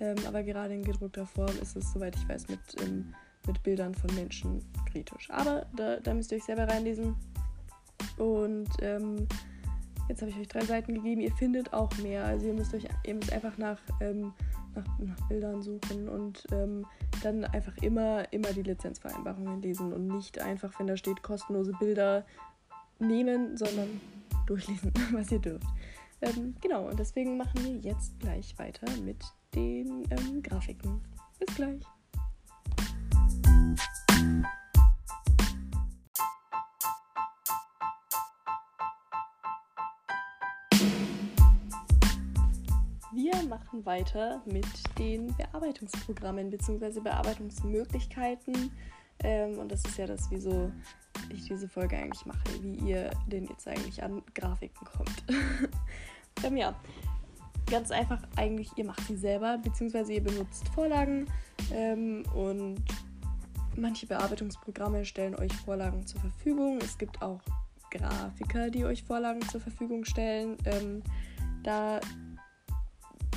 Ähm, 0.00 0.16
aber 0.26 0.42
gerade 0.42 0.74
in 0.74 0.84
gedruckter 0.84 1.26
Form 1.26 1.56
ist 1.60 1.76
es, 1.76 1.92
soweit 1.92 2.16
ich 2.16 2.28
weiß, 2.28 2.48
mit, 2.48 2.60
ähm, 2.82 3.14
mit 3.46 3.62
Bildern 3.62 3.94
von 3.94 4.14
Menschen 4.14 4.64
kritisch. 4.90 5.28
Aber 5.30 5.66
da, 5.76 5.98
da 5.98 6.14
müsst 6.14 6.30
ihr 6.32 6.38
euch 6.38 6.44
selber 6.44 6.68
reinlesen. 6.68 7.16
Und 8.16 8.68
ähm, 8.80 9.26
jetzt 10.08 10.22
habe 10.22 10.30
ich 10.30 10.38
euch 10.38 10.48
drei 10.48 10.64
Seiten 10.64 10.94
gegeben. 10.94 11.20
Ihr 11.20 11.32
findet 11.32 11.72
auch 11.72 11.90
mehr. 11.98 12.24
Also 12.24 12.46
ihr 12.46 12.54
müsst 12.54 12.74
euch 12.74 12.86
ihr 13.04 13.14
müsst 13.14 13.32
einfach 13.32 13.58
nach, 13.58 13.80
ähm, 14.00 14.32
nach, 14.74 14.98
nach, 14.98 15.28
Bildern 15.28 15.62
suchen 15.62 16.08
und 16.08 16.44
ähm, 16.52 16.86
dann 17.22 17.44
einfach 17.44 17.76
immer, 17.78 18.32
immer 18.32 18.52
die 18.52 18.62
Lizenzvereinbarungen 18.62 19.62
lesen 19.62 19.92
und 19.92 20.06
nicht 20.08 20.38
einfach, 20.40 20.78
wenn 20.78 20.86
da 20.86 20.96
steht, 20.96 21.22
kostenlose 21.22 21.72
Bilder 21.78 22.24
nehmen, 22.98 23.56
sondern 23.56 24.00
durchlesen, 24.46 24.92
was 25.12 25.30
ihr 25.32 25.40
dürft. 25.40 25.66
Ähm, 26.20 26.54
genau, 26.60 26.88
und 26.88 26.98
deswegen 26.98 27.36
machen 27.36 27.64
wir 27.64 27.76
jetzt 27.76 28.18
gleich 28.18 28.58
weiter 28.58 28.86
mit 29.04 29.24
den 29.54 30.04
ähm, 30.10 30.42
Grafiken. 30.42 31.00
Bis 31.38 31.54
gleich. 31.54 31.80
Wir 43.12 43.42
machen 43.48 43.84
weiter 43.84 44.42
mit 44.46 44.66
den 44.98 45.34
Bearbeitungsprogrammen 45.36 46.50
bzw. 46.50 47.00
Bearbeitungsmöglichkeiten. 47.00 48.70
Ähm, 49.20 49.58
und 49.58 49.72
das 49.72 49.84
ist 49.84 49.98
ja 49.98 50.06
das, 50.06 50.30
wieso 50.30 50.70
ich 51.30 51.44
diese 51.46 51.68
Folge 51.68 51.96
eigentlich 51.96 52.24
mache, 52.26 52.44
wie 52.62 52.74
ihr 52.88 53.10
denn 53.26 53.46
jetzt 53.46 53.66
eigentlich 53.66 54.02
an 54.02 54.22
Grafiken 54.34 54.86
kommt. 54.86 55.24
ähm, 56.44 56.56
ja, 56.56 56.74
ganz 57.70 57.90
einfach 57.90 58.20
eigentlich, 58.36 58.70
ihr 58.76 58.84
macht 58.84 59.06
sie 59.06 59.16
selber, 59.16 59.58
beziehungsweise 59.58 60.12
ihr 60.12 60.22
benutzt 60.22 60.68
Vorlagen 60.68 61.26
ähm, 61.72 62.24
und 62.34 62.82
manche 63.76 64.06
Bearbeitungsprogramme 64.06 65.04
stellen 65.04 65.34
euch 65.36 65.52
Vorlagen 65.52 66.06
zur 66.06 66.20
Verfügung. 66.20 66.78
Es 66.82 66.98
gibt 66.98 67.22
auch 67.22 67.40
Grafiker, 67.90 68.70
die 68.70 68.84
euch 68.84 69.02
Vorlagen 69.04 69.42
zur 69.48 69.60
Verfügung 69.60 70.04
stellen. 70.04 70.56
Ähm, 70.64 71.02
da 71.62 72.00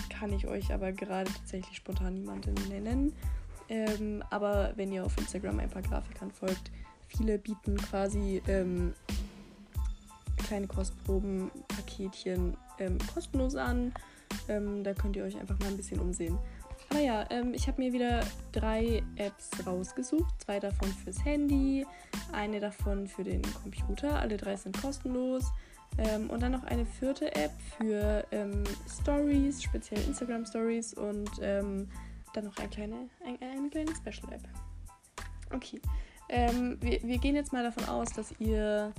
kann 0.10 0.34
ich 0.34 0.48
euch 0.48 0.74
aber 0.74 0.92
gerade 0.92 1.32
tatsächlich 1.32 1.78
spontan 1.78 2.14
niemanden 2.14 2.54
nennen. 2.70 3.14
Ähm, 3.70 4.24
aber 4.30 4.74
wenn 4.76 4.92
ihr 4.92 5.06
auf 5.06 5.18
Instagram 5.18 5.60
ein 5.60 5.70
paar 5.70 5.82
Grafikern 5.82 6.32
folgt, 6.32 6.72
viele 7.08 7.38
bieten 7.38 7.78
quasi 7.78 8.42
ähm, 8.48 8.94
kleine 10.46 10.68
Kostproben, 10.68 11.50
Paketchen 11.70 12.58
ähm, 12.80 12.98
kostenlos 13.14 13.56
an. 13.56 13.94
Ähm, 14.48 14.84
da 14.84 14.94
könnt 14.94 15.16
ihr 15.16 15.24
euch 15.24 15.38
einfach 15.38 15.58
mal 15.60 15.68
ein 15.68 15.78
bisschen 15.78 16.00
umsehen. 16.00 16.38
Aber 16.90 17.00
ja, 17.00 17.26
ähm, 17.30 17.54
ich 17.54 17.68
habe 17.68 17.82
mir 17.82 17.94
wieder 17.94 18.22
drei 18.52 19.02
Apps 19.16 19.50
rausgesucht. 19.66 20.42
Zwei 20.42 20.60
davon 20.60 20.90
fürs 20.90 21.24
Handy, 21.24 21.86
eine 22.34 22.60
davon 22.60 23.08
für 23.08 23.24
den 23.24 23.42
Computer. 23.64 24.20
Alle 24.20 24.38
drei 24.38 24.58
sind 24.58 24.80
kostenlos. 24.82 25.46
Ähm, 25.98 26.30
und 26.30 26.42
dann 26.42 26.54
noch 26.54 26.64
eine 26.64 26.86
vierte 26.86 27.34
App 27.36 27.52
für 27.78 28.26
ähm, 28.32 28.64
Stories, 29.02 29.62
speziell 29.62 30.02
Instagram 30.06 30.46
Stories 30.46 30.94
und 30.94 31.30
ähm, 31.42 31.90
dann 32.34 32.46
noch 32.46 32.58
eine 32.58 32.70
kleine, 32.70 32.96
ein, 33.26 33.38
eine 33.42 33.70
kleine 33.70 33.92
Special 33.96 34.34
App. 34.34 34.48
Okay, 35.54 35.82
ähm, 36.30 36.78
wir, 36.80 37.04
wir, 37.04 37.18
gehen 37.18 37.36
jetzt 37.36 37.52
mal 37.52 37.64
davon 37.64 37.84
aus, 37.86 38.08
dass 38.14 38.34
ihr 38.40 38.94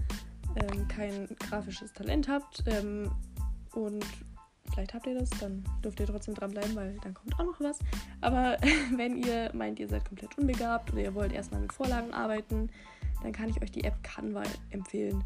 kein 0.94 1.34
grafisches 1.48 1.94
Talent 1.94 2.28
habt 2.28 2.62
und 3.72 4.04
Vielleicht 4.70 4.94
habt 4.94 5.06
ihr 5.06 5.18
das, 5.18 5.30
dann 5.40 5.64
dürft 5.84 6.00
ihr 6.00 6.06
trotzdem 6.06 6.34
dranbleiben, 6.34 6.74
weil 6.74 6.96
dann 7.02 7.14
kommt 7.14 7.34
auch 7.38 7.44
noch 7.44 7.60
was. 7.60 7.78
Aber 8.20 8.56
wenn 8.96 9.16
ihr 9.16 9.50
meint, 9.54 9.78
ihr 9.80 9.88
seid 9.88 10.04
komplett 10.04 10.36
unbegabt 10.38 10.92
oder 10.92 11.02
ihr 11.02 11.14
wollt 11.14 11.32
erstmal 11.32 11.60
mit 11.60 11.72
Vorlagen 11.72 12.12
arbeiten, 12.12 12.70
dann 13.22 13.32
kann 13.32 13.48
ich 13.48 13.62
euch 13.62 13.70
die 13.70 13.84
App 13.84 14.02
Canva 14.02 14.42
empfehlen. 14.70 15.22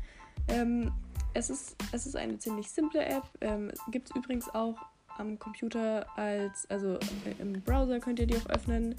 Ähm, 0.49 0.93
es, 1.35 1.51
ist, 1.51 1.77
es 1.93 2.07
ist 2.07 2.17
eine 2.17 2.39
ziemlich 2.39 2.71
simple 2.71 3.05
App. 3.05 3.25
Ähm, 3.41 3.71
Gibt 3.91 4.11
es 4.11 4.17
übrigens 4.17 4.49
auch 4.55 4.77
am 5.19 5.39
Computer 5.39 6.07
als, 6.17 6.69
also 6.71 6.95
äh, 6.95 7.35
im 7.39 7.53
Browser 7.63 8.01
könnt 8.01 8.19
ihr 8.19 8.27
die 8.27 8.37
auch 8.37 8.47
öffnen. 8.47 8.97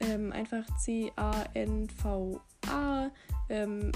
Ähm, 0.00 0.32
einfach 0.32 0.64
C-A-N-V-A 0.78 2.30
ähm, 3.48 3.92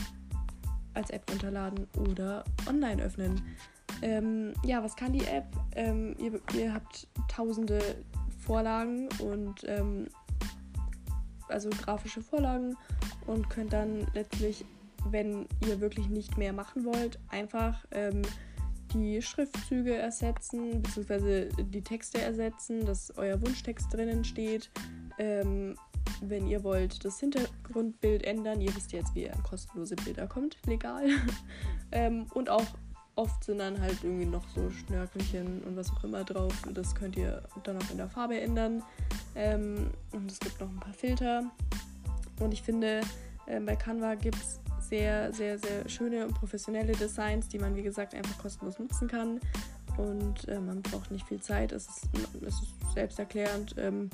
als 0.95 1.11
App 1.11 1.31
runterladen 1.31 1.87
oder 1.99 2.45
online 2.67 3.03
öffnen. 3.03 3.43
Ähm, 4.03 4.55
ja, 4.65 4.83
was 4.83 4.97
kann 4.97 5.13
die 5.13 5.25
App? 5.25 5.47
Ähm, 5.75 6.15
ihr, 6.19 6.41
ihr, 6.55 6.73
habt 6.73 7.07
tausende 7.29 7.81
Vorlagen 8.39 9.09
und 9.21 9.65
ähm, 9.67 10.09
also 11.49 11.69
grafische 11.71 12.23
Vorlagen 12.23 12.77
und 13.27 13.51
könnt 13.51 13.73
dann 13.73 14.07
letztlich, 14.15 14.65
wenn 15.11 15.47
ihr 15.67 15.81
wirklich 15.81 16.09
nicht 16.09 16.39
mehr 16.39 16.53
machen 16.53 16.85
wollt, 16.85 17.19
einfach 17.29 17.85
ähm, 17.91 18.23
die 18.95 19.23
Schriftzüge 19.23 19.95
ersetzen, 19.95 20.83
beziehungsweise 20.83 21.49
die 21.49 21.83
Texte 21.83 22.21
ersetzen, 22.21 22.85
dass 22.85 23.17
euer 23.17 23.41
Wunschtext 23.41 23.93
drinnen 23.93 24.25
steht. 24.25 24.71
Ähm, 25.19 25.77
wenn 26.23 26.47
ihr 26.47 26.65
wollt 26.65 27.05
das 27.05 27.21
Hintergrundbild 27.21 28.25
ändern, 28.25 28.61
ihr 28.61 28.75
wisst 28.75 28.93
jetzt, 28.93 29.15
wie 29.15 29.25
ihr 29.25 29.35
an 29.35 29.43
kostenlose 29.43 29.97
Bilder 29.97 30.27
kommt, 30.27 30.59
legal. 30.67 31.07
ähm, 31.93 32.27
und 32.35 32.51
auch 32.51 32.67
oft 33.21 33.45
sind 33.45 33.59
dann 33.59 33.79
halt 33.79 34.03
irgendwie 34.03 34.25
noch 34.25 34.43
so 34.55 34.71
Schnörkelchen 34.71 35.63
und 35.65 35.77
was 35.77 35.91
auch 35.91 36.05
immer 36.05 36.25
drauf. 36.25 36.55
Das 36.73 36.95
könnt 36.95 37.17
ihr 37.17 37.43
dann 37.65 37.77
auch 37.77 37.91
in 37.91 37.99
der 37.99 38.09
Farbe 38.09 38.41
ändern. 38.41 38.83
Ähm, 39.35 39.91
und 40.13 40.31
es 40.31 40.41
gibt 40.41 40.59
noch 40.59 40.69
ein 40.69 40.81
paar 40.81 40.95
Filter. 40.95 41.45
Und 42.41 42.55
ich 42.55 42.63
finde, 42.63 43.03
äh, 43.45 43.61
bei 43.61 43.77
Canva 43.77 44.15
gibt 44.15 44.37
es 44.37 44.59
sehr, 44.89 45.33
sehr, 45.35 45.59
sehr 45.59 45.87
schöne 45.87 46.27
und 46.27 46.35
professionelle 46.35 46.93
Designs, 46.93 47.47
die 47.49 47.59
man, 47.59 47.77
wie 47.77 47.83
gesagt, 47.83 48.15
einfach 48.15 48.39
kostenlos 48.39 48.79
nutzen 48.79 49.07
kann. 49.07 49.39
Und 49.99 50.49
äh, 50.49 50.59
man 50.59 50.81
braucht 50.81 51.11
nicht 51.11 51.27
viel 51.29 51.41
Zeit. 51.41 51.73
Es 51.73 51.89
ist, 51.89 52.09
es 52.41 52.55
ist 52.55 52.93
selbsterklärend. 52.95 53.75
Ähm, 53.77 54.09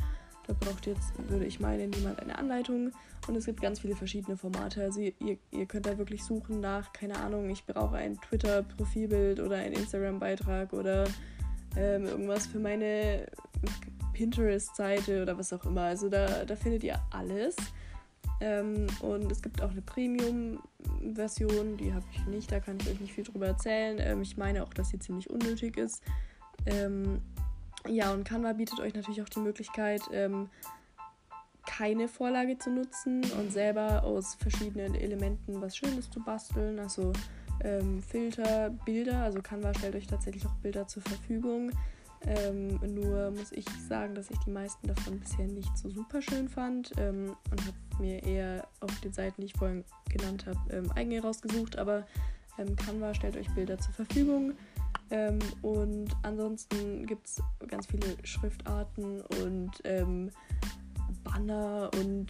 da 0.47 0.53
braucht 0.53 0.87
jetzt, 0.87 1.13
würde 1.29 1.45
ich 1.45 1.61
meinen, 1.61 1.91
niemand 1.91 2.21
eine 2.21 2.39
Anleitung. 2.39 2.93
Und 3.27 3.37
es 3.37 3.47
gibt 3.47 3.61
ganz 3.61 3.81
viele 3.81 3.97
verschiedene 3.97 4.37
Formate. 4.37 4.83
Also 4.83 5.01
ihr, 5.01 5.39
ihr 5.51 5.67
könnt 5.67 5.87
da 5.87 5.99
wirklich 5.99 6.23
suchen 6.23 6.61
nach, 6.61 6.93
keine 6.93 7.17
Ahnung, 7.19 7.51
ich 7.51 7.65
brauche 7.67 7.97
ein 7.97 8.21
Twitter-Profilbild 8.21 9.41
oder 9.41 9.57
einen 9.57 9.75
Instagram-Beitrag 9.75 10.73
oder 10.73 11.05
ähm, 11.77 12.07
irgendwas 12.07 12.47
für 12.47 12.61
meine 12.61 13.27
Pinterest-Seite 14.13 15.23
oder 15.23 15.37
was 15.37 15.53
auch 15.53 15.65
immer. 15.67 15.83
Also 15.83 16.09
da, 16.09 16.45
da 16.45 16.57
findet 16.57 16.85
ihr 16.85 17.01
alles. 17.11 17.57
Ähm, 18.41 18.87
und 19.01 19.33
es 19.33 19.43
gibt 19.43 19.63
auch 19.63 19.71
eine 19.71 19.83
Premium-Version, 19.83 21.77
die 21.79 21.93
habe 21.95 22.05
ich 22.13 22.25
nicht, 22.27 22.53
da 22.53 22.61
kann 22.61 22.79
ich 22.81 22.89
euch 22.89 23.01
nicht 23.01 23.13
viel 23.15 23.25
drüber 23.25 23.47
erzählen. 23.47 23.97
Ähm, 23.99 24.23
ich 24.23 24.37
meine 24.37 24.63
auch, 24.63 24.73
dass 24.75 24.91
sie 24.91 24.99
ziemlich 24.99 25.29
unnötig 25.31 25.77
ist. 25.77 26.03
Ähm, 26.67 27.21
ja, 27.89 28.13
und 28.13 28.25
Canva 28.25 28.53
bietet 28.53 28.81
euch 28.81 28.95
natürlich 28.95 29.23
auch 29.23 29.29
die 29.29 29.41
Möglichkeit, 29.41 30.03
ähm, 30.13 30.49
keine 31.67 32.09
Vorlage 32.09 32.59
zu 32.59 32.71
nutzen 32.71 33.23
und 33.39 33.53
selber 33.53 34.05
aus 34.05 34.35
verschiedenen 34.37 34.95
Elementen 34.95 35.61
was 35.61 35.77
Schönes 35.77 36.09
zu 36.11 36.23
basteln. 36.23 36.79
Also 36.79 37.13
ähm, 37.63 38.03
Filter, 38.03 38.71
Bilder, 38.85 39.23
also 39.23 39.43
Canva 39.43 39.75
stellt 39.75 39.97
euch 39.97 40.07
tatsächlich 40.07 40.47
auch 40.47 40.55
Bilder 40.63 40.87
zur 40.87 41.03
Verfügung. 41.03 41.73
Ähm, 42.25 42.81
nur 42.95 43.31
muss 43.31 43.53
ich 43.53 43.67
sagen, 43.89 44.15
dass 44.15 44.31
ich 44.31 44.39
die 44.41 44.51
meisten 44.51 44.87
davon 44.89 45.21
bisher 45.21 45.47
nicht 45.47 45.77
so 45.77 45.91
super 45.91 46.23
schön 46.23 46.49
fand 46.49 46.93
ähm, 46.99 47.37
und 47.51 47.61
habe 47.61 47.77
mir 48.03 48.23
eher 48.23 48.67
auf 48.81 49.01
den 49.01 49.13
Seiten, 49.13 49.41
die 49.41 49.47
ich 49.47 49.55
vorhin 49.55 49.85
genannt 50.09 50.47
habe, 50.47 50.59
ähm, 50.71 50.91
eigene 50.93 51.21
rausgesucht. 51.21 51.79
Aber 51.79 52.07
ähm, 52.59 52.75
Canva 52.77 53.15
stellt 53.15 53.37
euch 53.37 53.51
Bilder 53.55 53.79
zur 53.79 53.93
Verfügung. 53.93 54.55
Ähm, 55.11 55.39
und 55.63 56.09
ansonsten 56.23 57.07
gibt 57.07 57.27
es 57.27 57.43
ganz 57.69 57.87
viele 57.87 58.17
Schriftarten 58.25 59.21
und 59.43 59.71
ähm, 59.85 60.31
Banner 61.25 61.91
und 62.01 62.29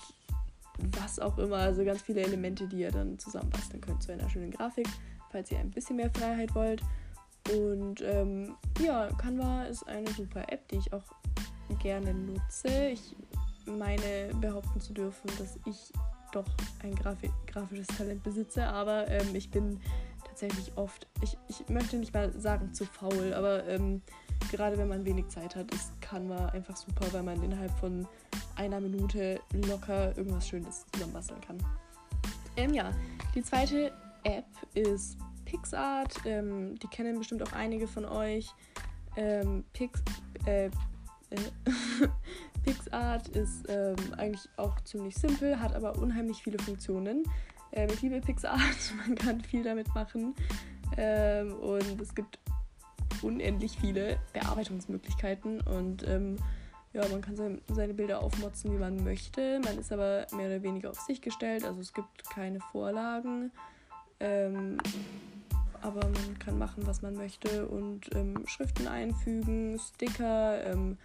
was 0.92 1.18
auch 1.18 1.38
immer. 1.38 1.56
Also 1.56 1.84
ganz 1.84 2.02
viele 2.02 2.22
Elemente, 2.22 2.68
die 2.68 2.80
ihr 2.80 2.90
dann 2.90 3.18
zusammenbasteln 3.18 3.80
könnt 3.80 4.02
zu 4.02 4.12
einer 4.12 4.28
schönen 4.28 4.50
Grafik, 4.50 4.88
falls 5.30 5.50
ihr 5.50 5.58
ein 5.58 5.70
bisschen 5.70 5.96
mehr 5.96 6.10
Freiheit 6.10 6.54
wollt. 6.54 6.82
Und 7.54 8.02
ähm, 8.02 8.56
ja, 8.80 9.08
Canva 9.18 9.64
ist 9.64 9.86
eine 9.88 10.10
super 10.10 10.44
App, 10.52 10.68
die 10.68 10.76
ich 10.76 10.92
auch 10.92 11.04
gerne 11.80 12.12
nutze. 12.12 12.88
Ich 12.88 13.16
meine 13.66 14.34
behaupten 14.40 14.80
zu 14.80 14.92
dürfen, 14.92 15.30
dass 15.38 15.58
ich 15.64 15.92
doch 16.32 16.44
ein 16.82 16.94
Grafi 16.94 17.30
grafisches 17.46 17.86
Talent 17.88 18.22
besitze, 18.22 18.66
aber 18.66 19.08
ähm, 19.08 19.34
ich 19.34 19.50
bin 19.50 19.80
tatsächlich 20.36 20.76
oft, 20.76 21.06
ich, 21.22 21.38
ich 21.48 21.66
möchte 21.70 21.96
nicht 21.96 22.12
mal 22.12 22.30
sagen 22.38 22.74
zu 22.74 22.84
faul, 22.84 23.32
aber 23.32 23.66
ähm, 23.68 24.02
gerade 24.50 24.76
wenn 24.76 24.88
man 24.88 25.02
wenig 25.06 25.28
Zeit 25.28 25.56
hat, 25.56 25.72
ist 25.72 25.98
Canva 26.02 26.48
einfach 26.48 26.76
super, 26.76 27.10
weil 27.12 27.22
man 27.22 27.42
innerhalb 27.42 27.70
von 27.78 28.06
einer 28.54 28.78
Minute 28.78 29.40
locker 29.66 30.14
irgendwas 30.18 30.46
Schönes 30.46 30.84
zusammenbasteln 30.92 31.40
kann. 31.40 31.56
Ähm, 32.58 32.74
ja, 32.74 32.90
die 33.34 33.42
zweite 33.42 33.92
App 34.24 34.44
ist 34.74 35.16
PixArt. 35.46 36.14
Ähm, 36.26 36.78
die 36.80 36.88
kennen 36.88 37.16
bestimmt 37.16 37.42
auch 37.42 37.52
einige 37.52 37.88
von 37.88 38.04
euch. 38.04 38.50
Ähm, 39.16 39.64
Pix, 39.72 40.02
äh, 40.44 40.66
äh, 40.66 40.70
PixArt 42.62 43.28
ist 43.28 43.64
ähm, 43.70 43.96
eigentlich 44.18 44.46
auch 44.58 44.78
ziemlich 44.82 45.14
simpel, 45.14 45.58
hat 45.58 45.74
aber 45.74 45.96
unheimlich 45.96 46.42
viele 46.42 46.58
Funktionen. 46.58 47.24
Ähm, 47.72 47.88
ich 47.92 48.02
liebe 48.02 48.20
PixArt, 48.20 48.94
man 49.06 49.14
kann 49.16 49.40
viel 49.40 49.62
damit 49.62 49.94
machen. 49.94 50.34
Ähm, 50.96 51.54
und 51.54 52.00
es 52.00 52.14
gibt 52.14 52.38
unendlich 53.22 53.76
viele 53.78 54.18
Bearbeitungsmöglichkeiten 54.32 55.60
und 55.62 56.06
ähm, 56.06 56.36
ja, 56.92 57.06
man 57.08 57.20
kann 57.20 57.36
sein, 57.36 57.60
seine 57.68 57.92
Bilder 57.92 58.22
aufmotzen, 58.22 58.72
wie 58.72 58.78
man 58.78 59.02
möchte. 59.04 59.60
Man 59.64 59.78
ist 59.78 59.92
aber 59.92 60.26
mehr 60.34 60.46
oder 60.46 60.62
weniger 60.62 60.90
auf 60.90 61.00
sich 61.00 61.20
gestellt, 61.20 61.64
also 61.64 61.80
es 61.80 61.92
gibt 61.92 62.30
keine 62.30 62.60
Vorlagen. 62.60 63.52
Ähm, 64.18 64.78
aber 65.82 66.00
man 66.00 66.38
kann 66.38 66.58
machen, 66.58 66.86
was 66.86 67.02
man 67.02 67.14
möchte 67.14 67.66
und 67.66 68.14
ähm, 68.14 68.44
Schriften 68.46 68.88
einfügen, 68.88 69.78
Sticker 69.78 70.64
ähm, 70.64 70.96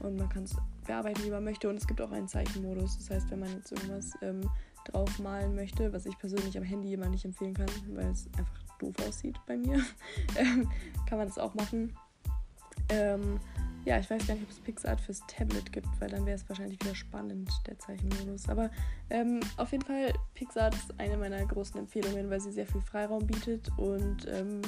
und 0.00 0.16
man 0.16 0.28
kann 0.28 0.44
es 0.44 0.56
bearbeiten, 0.86 1.22
wie 1.24 1.30
man 1.30 1.44
möchte. 1.44 1.68
Und 1.68 1.76
es 1.76 1.86
gibt 1.86 2.00
auch 2.00 2.10
einen 2.10 2.26
Zeichenmodus. 2.26 2.96
Das 2.98 3.10
heißt, 3.10 3.30
wenn 3.30 3.40
man 3.40 3.52
jetzt 3.52 3.70
irgendwas 3.72 4.12
ähm, 4.22 4.48
drauf 4.84 5.18
malen 5.18 5.54
möchte, 5.54 5.92
was 5.92 6.06
ich 6.06 6.18
persönlich 6.18 6.56
am 6.56 6.64
Handy 6.64 6.92
immer 6.92 7.08
nicht 7.08 7.24
empfehlen 7.24 7.54
kann, 7.54 7.68
weil 7.88 8.06
es 8.06 8.28
einfach 8.38 8.58
doof 8.78 8.94
aussieht 9.06 9.36
bei 9.46 9.56
mir, 9.56 9.82
ähm, 10.36 10.68
kann 11.06 11.18
man 11.18 11.26
das 11.26 11.38
auch 11.38 11.54
machen. 11.54 11.96
Ähm, 12.88 13.40
ja, 13.84 13.98
ich 13.98 14.08
weiß 14.08 14.26
gar 14.26 14.34
nicht, 14.34 14.44
ob 14.44 14.50
es 14.50 14.60
PixArt 14.60 15.00
fürs 15.00 15.22
Tablet 15.26 15.70
gibt, 15.70 15.88
weil 16.00 16.08
dann 16.08 16.24
wäre 16.24 16.36
es 16.36 16.48
wahrscheinlich 16.48 16.80
wieder 16.80 16.94
spannend, 16.94 17.50
der 17.66 17.78
Zeichenmodus. 17.78 18.48
Aber 18.48 18.70
ähm, 19.10 19.40
auf 19.58 19.72
jeden 19.72 19.84
Fall, 19.84 20.12
PixArt 20.34 20.74
ist 20.74 20.98
eine 20.98 21.18
meiner 21.18 21.44
großen 21.44 21.78
Empfehlungen, 21.78 22.30
weil 22.30 22.40
sie 22.40 22.52
sehr 22.52 22.66
viel 22.66 22.80
Freiraum 22.80 23.26
bietet 23.26 23.70
und 23.76 24.26
ähm, 24.28 24.62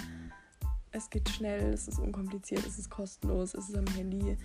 es 0.92 1.08
geht 1.08 1.28
schnell, 1.28 1.72
es 1.72 1.88
ist 1.88 1.98
unkompliziert, 1.98 2.66
es 2.66 2.78
ist 2.78 2.90
kostenlos, 2.90 3.54
es 3.54 3.70
ist 3.70 3.76
am 3.76 3.86
Handy. 3.94 4.36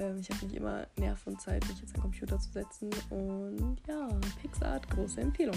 Ähm, 0.00 0.18
ich 0.20 0.30
habe 0.30 0.46
nicht 0.46 0.56
immer 0.56 0.86
Nerv 0.96 1.26
und 1.26 1.40
Zeit, 1.40 1.66
mich 1.68 1.78
jetzt 1.80 1.94
an 1.94 2.00
den 2.00 2.02
Computer 2.02 2.38
zu 2.38 2.50
setzen. 2.50 2.90
Und 3.10 3.78
ja, 3.86 4.08
PixArt, 4.40 4.88
große 4.90 5.20
Empfehlung. 5.20 5.56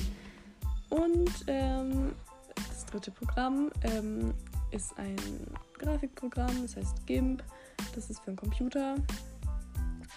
Und 0.89 1.31
ähm, 1.47 2.11
das 2.55 2.85
dritte 2.85 3.11
Programm 3.11 3.71
ähm, 3.83 4.33
ist 4.71 4.97
ein 4.97 5.15
Grafikprogramm, 5.79 6.61
das 6.61 6.75
heißt 6.75 7.05
GIMP. 7.07 7.41
Das 7.95 8.09
ist 8.09 8.19
für 8.19 8.27
einen 8.27 8.37
Computer. 8.37 8.95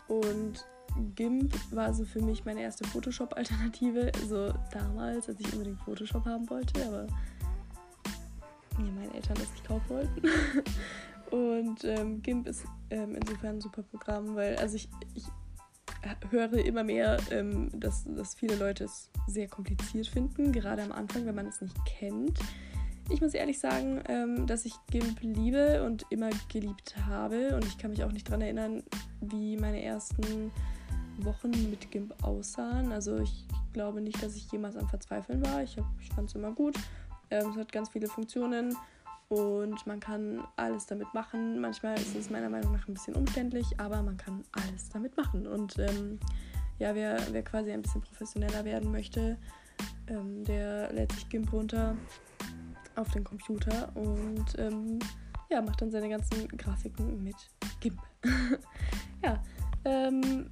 Und 0.09 0.67
GIMP 1.15 1.55
war 1.73 1.95
so 1.95 2.05
für 2.05 2.21
mich 2.21 2.45
meine 2.45 2.63
erste 2.63 2.85
Photoshop-Alternative. 2.85 4.11
Also 4.21 4.53
damals, 4.73 5.29
als 5.29 5.41
ich 5.41 5.53
unbedingt 5.53 5.81
Photoshop 5.83 6.25
haben 6.25 6.49
wollte, 6.51 6.85
aber 6.85 7.07
mir 8.79 8.93
meine 8.93 9.15
Eltern 9.15 9.37
das 9.37 9.51
nicht 9.53 9.65
kaufen 9.67 9.89
wollten. 9.89 10.23
Und 11.31 11.85
ähm, 11.85 12.23
GIMP 12.23 12.47
ist 12.47 12.65
ähm, 12.91 13.15
insofern 13.15 13.57
ein 13.57 13.61
super 13.61 13.83
Programm, 13.83 14.35
weil 14.35 14.57
also 14.57 14.77
ich, 14.77 14.89
ich 15.15 15.25
höre 16.31 16.65
immer 16.65 16.85
mehr, 16.85 17.19
ähm, 17.31 17.71
dass, 17.75 18.05
dass 18.05 18.35
viele 18.35 18.57
Leute 18.57 18.85
es 18.85 19.11
sehr 19.27 19.49
kompliziert 19.49 20.07
finden, 20.07 20.53
gerade 20.53 20.83
am 20.83 20.93
Anfang, 20.93 21.27
wenn 21.27 21.35
man 21.35 21.47
es 21.47 21.61
nicht 21.61 21.77
kennt. 21.85 22.39
Ich 23.09 23.21
muss 23.21 23.35
ehrlich 23.35 23.59
sagen, 23.59 24.03
ähm, 24.09 24.47
dass 24.47 24.65
ich 24.65 24.75
GIMP 24.91 25.21
liebe 25.23 25.85
und 25.85 26.05
immer 26.11 26.31
geliebt 26.49 26.97
habe. 27.07 27.55
Und 27.55 27.65
ich 27.65 27.79
kann 27.79 27.91
mich 27.91 28.03
auch 28.03 28.11
nicht 28.11 28.29
daran 28.29 28.41
erinnern, 28.41 28.83
wie 29.21 29.57
meine 29.57 29.83
ersten 29.83 30.51
Wochen 31.19 31.51
mit 31.71 31.91
GIMP 31.91 32.15
aussahen. 32.25 32.93
Also 32.93 33.19
ich 33.19 33.47
glaube 33.73 34.01
nicht, 34.01 34.21
dass 34.23 34.35
ich 34.35 34.51
jemals 34.51 34.77
am 34.77 34.89
Verzweifeln 34.89 35.45
war. 35.45 35.63
Ich, 35.63 35.77
ich 36.01 36.09
fand 36.11 36.29
es 36.29 36.35
immer 36.35 36.51
gut. 36.51 36.77
Ähm, 37.31 37.51
es 37.51 37.57
hat 37.57 37.71
ganz 37.71 37.91
viele 37.91 38.09
Funktionen 38.09 38.77
und 39.29 39.87
man 39.87 40.01
kann 40.01 40.47
alles 40.57 40.87
damit 40.87 41.13
machen. 41.15 41.61
Manchmal 41.61 41.97
ist 41.97 42.15
es 42.15 42.31
meiner 42.31 42.49
Meinung 42.49 42.73
nach 42.73 42.87
ein 42.87 42.95
bisschen 42.95 43.15
umständlich, 43.15 43.67
aber 43.79 44.03
man 44.03 44.17
kann 44.17 44.45
alles 44.53 44.89
damit 44.91 45.17
machen. 45.17 45.47
Und 45.47 45.79
ähm, 45.79 46.21
ja, 46.79 46.95
wer, 46.95 47.19
wer 47.33 47.43
quasi 47.43 47.73
ein 47.73 47.83
bisschen 47.83 48.03
professioneller 48.03 48.65
werden 48.65 48.93
möchte, 48.93 49.39
ähm, 50.09 50.45
der 50.45 50.93
lädt 50.93 51.13
sich 51.13 51.29
GIMP 51.29 51.53
runter 51.53 51.97
auf 52.95 53.11
den 53.11 53.25
Computer 53.25 53.91
und 53.95 54.59
ähm, 54.59 54.99
ja, 55.51 55.61
macht 55.61 55.83
dann 55.83 55.91
seine 55.91 56.09
ganzen 56.09 56.49
Grafiken 56.49 57.23
mit 57.23 57.37
GIMP. 57.81 58.01
ja, 59.23 59.43
ähm, 59.85 60.51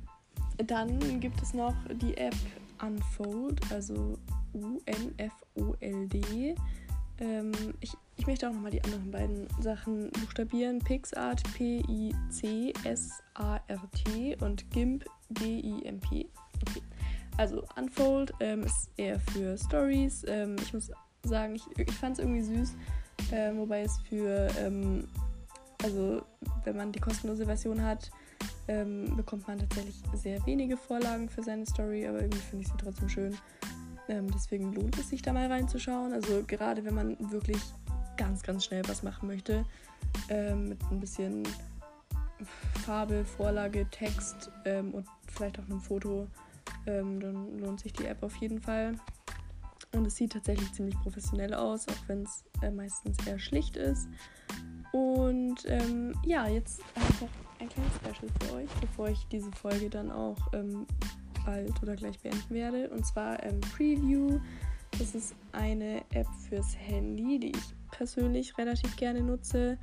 dann 0.59 1.21
gibt 1.21 1.41
es 1.43 1.55
noch 1.55 1.75
die 1.95 2.17
App 2.17 2.35
Unfold, 2.83 3.61
also 3.73 4.19
U-N-F-O-L-D. 4.53 6.55
Ähm, 7.19 7.53
ich, 7.81 7.93
ich 8.17 8.27
möchte 8.27 8.49
auch 8.49 8.53
nochmal 8.53 8.71
die 8.71 8.83
anderen 8.85 9.11
beiden 9.11 9.49
Sachen 9.61 10.11
buchstabieren. 10.11 10.79
PixArt, 10.79 11.43
P-I-C-S-A-R-T 11.55 12.77
und 14.41 14.71
GIMP, 14.71 15.05
G-I-M-P. 15.31 16.29
Okay. 16.69 16.83
Also 17.37 17.65
Unfold 17.77 18.33
ähm, 18.41 18.63
ist 18.63 18.91
eher 18.97 19.19
für 19.19 19.59
Stories. 19.59 20.25
Ähm, 20.29 20.57
ich 20.63 20.73
muss 20.73 20.91
sagen, 21.25 21.57
ich, 21.57 21.65
ich 21.77 21.91
fand 21.93 22.19
es 22.19 22.25
irgendwie 22.25 22.43
süß, 22.43 22.77
äh, 23.33 23.53
wobei 23.57 23.83
es 23.83 23.99
für, 24.09 24.49
ähm, 24.59 25.09
also 25.83 26.23
wenn 26.65 26.77
man 26.77 26.93
die 26.93 27.01
kostenlose 27.01 27.45
Version 27.45 27.83
hat, 27.83 28.11
ähm, 28.69 29.17
bekommt 29.17 29.49
man 29.49 29.59
tatsächlich 29.59 30.01
sehr 30.15 30.45
wenige 30.47 30.77
Vorlagen 30.77 31.29
für 31.29 31.43
seine 31.43 31.67
Story, 31.67 32.07
aber 32.07 32.21
irgendwie 32.21 32.39
finde 32.39 32.65
ich 32.65 32.71
sie 32.71 32.79
trotzdem 32.79 33.09
schön. 33.09 33.37
Ähm, 34.09 34.31
deswegen 34.33 34.73
lohnt 34.73 34.99
es 34.99 35.09
sich 35.09 35.23
da 35.23 35.33
mal 35.33 35.51
reinzuschauen. 35.51 36.13
Also 36.13 36.43
gerade 36.47 36.85
wenn 36.85 36.95
man 36.95 37.17
wirklich 37.31 37.59
ganz, 38.17 38.43
ganz 38.43 38.65
schnell 38.65 38.83
was 38.89 39.03
machen 39.03 39.29
möchte, 39.29 39.65
ähm, 40.29 40.69
mit 40.69 40.83
ein 40.91 41.01
bisschen 41.01 41.43
Farbe, 42.85 43.25
Vorlage, 43.25 43.87
Text 43.91 44.51
ähm, 44.65 44.93
und 44.93 45.07
vielleicht 45.29 45.59
auch 45.59 45.65
einem 45.65 45.81
Foto, 45.81 46.27
ähm, 46.87 47.21
dann 47.21 47.59
lohnt 47.59 47.81
sich 47.81 47.93
die 47.93 48.07
App 48.07 48.23
auf 48.23 48.37
jeden 48.37 48.61
Fall. 48.61 48.95
Und 49.93 50.07
es 50.07 50.17
sieht 50.17 50.33
tatsächlich 50.33 50.73
ziemlich 50.73 50.99
professionell 51.01 51.55
aus, 51.55 51.87
auch 51.89 52.09
wenn 52.09 52.23
es 52.23 52.45
äh, 52.63 52.71
meistens 52.71 53.17
eher 53.27 53.39
schlicht 53.39 53.77
ist. 53.77 54.09
Und 54.93 55.65
ähm, 55.67 56.15
ja, 56.25 56.49
jetzt 56.49 56.81
einfach 56.95 57.29
ein 57.61 57.69
kleines 57.69 57.95
Special 57.97 58.31
für 58.41 58.55
euch, 58.57 58.71
bevor 58.81 59.09
ich 59.09 59.27
diese 59.31 59.51
Folge 59.53 59.89
dann 59.89 60.11
auch 60.11 60.37
ähm, 60.53 60.87
bald 61.45 61.83
oder 61.83 61.97
gleich 61.97 62.19
beenden 62.21 62.55
werde. 62.55 62.91
Und 62.91 63.07
zwar 63.07 63.43
ähm, 63.43 63.61
Preview. 63.77 64.41
Das 64.99 65.15
ist 65.15 65.35
eine 65.53 66.05
App 66.13 66.29
fürs 66.49 66.77
Handy, 66.77 67.39
die 67.41 67.51
ich 67.51 67.75
persönlich 67.97 68.57
relativ 68.59 68.97
gerne 68.97 69.23
nutze. 69.23 69.79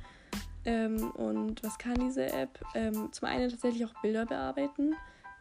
Ähm, 0.64 1.10
und 1.12 1.62
was 1.64 1.78
kann 1.78 1.94
diese 1.94 2.26
App? 2.32 2.60
Ähm, 2.74 3.08
zum 3.12 3.28
einen 3.28 3.50
tatsächlich 3.50 3.84
auch 3.84 4.00
Bilder 4.02 4.26
bearbeiten. 4.26 4.94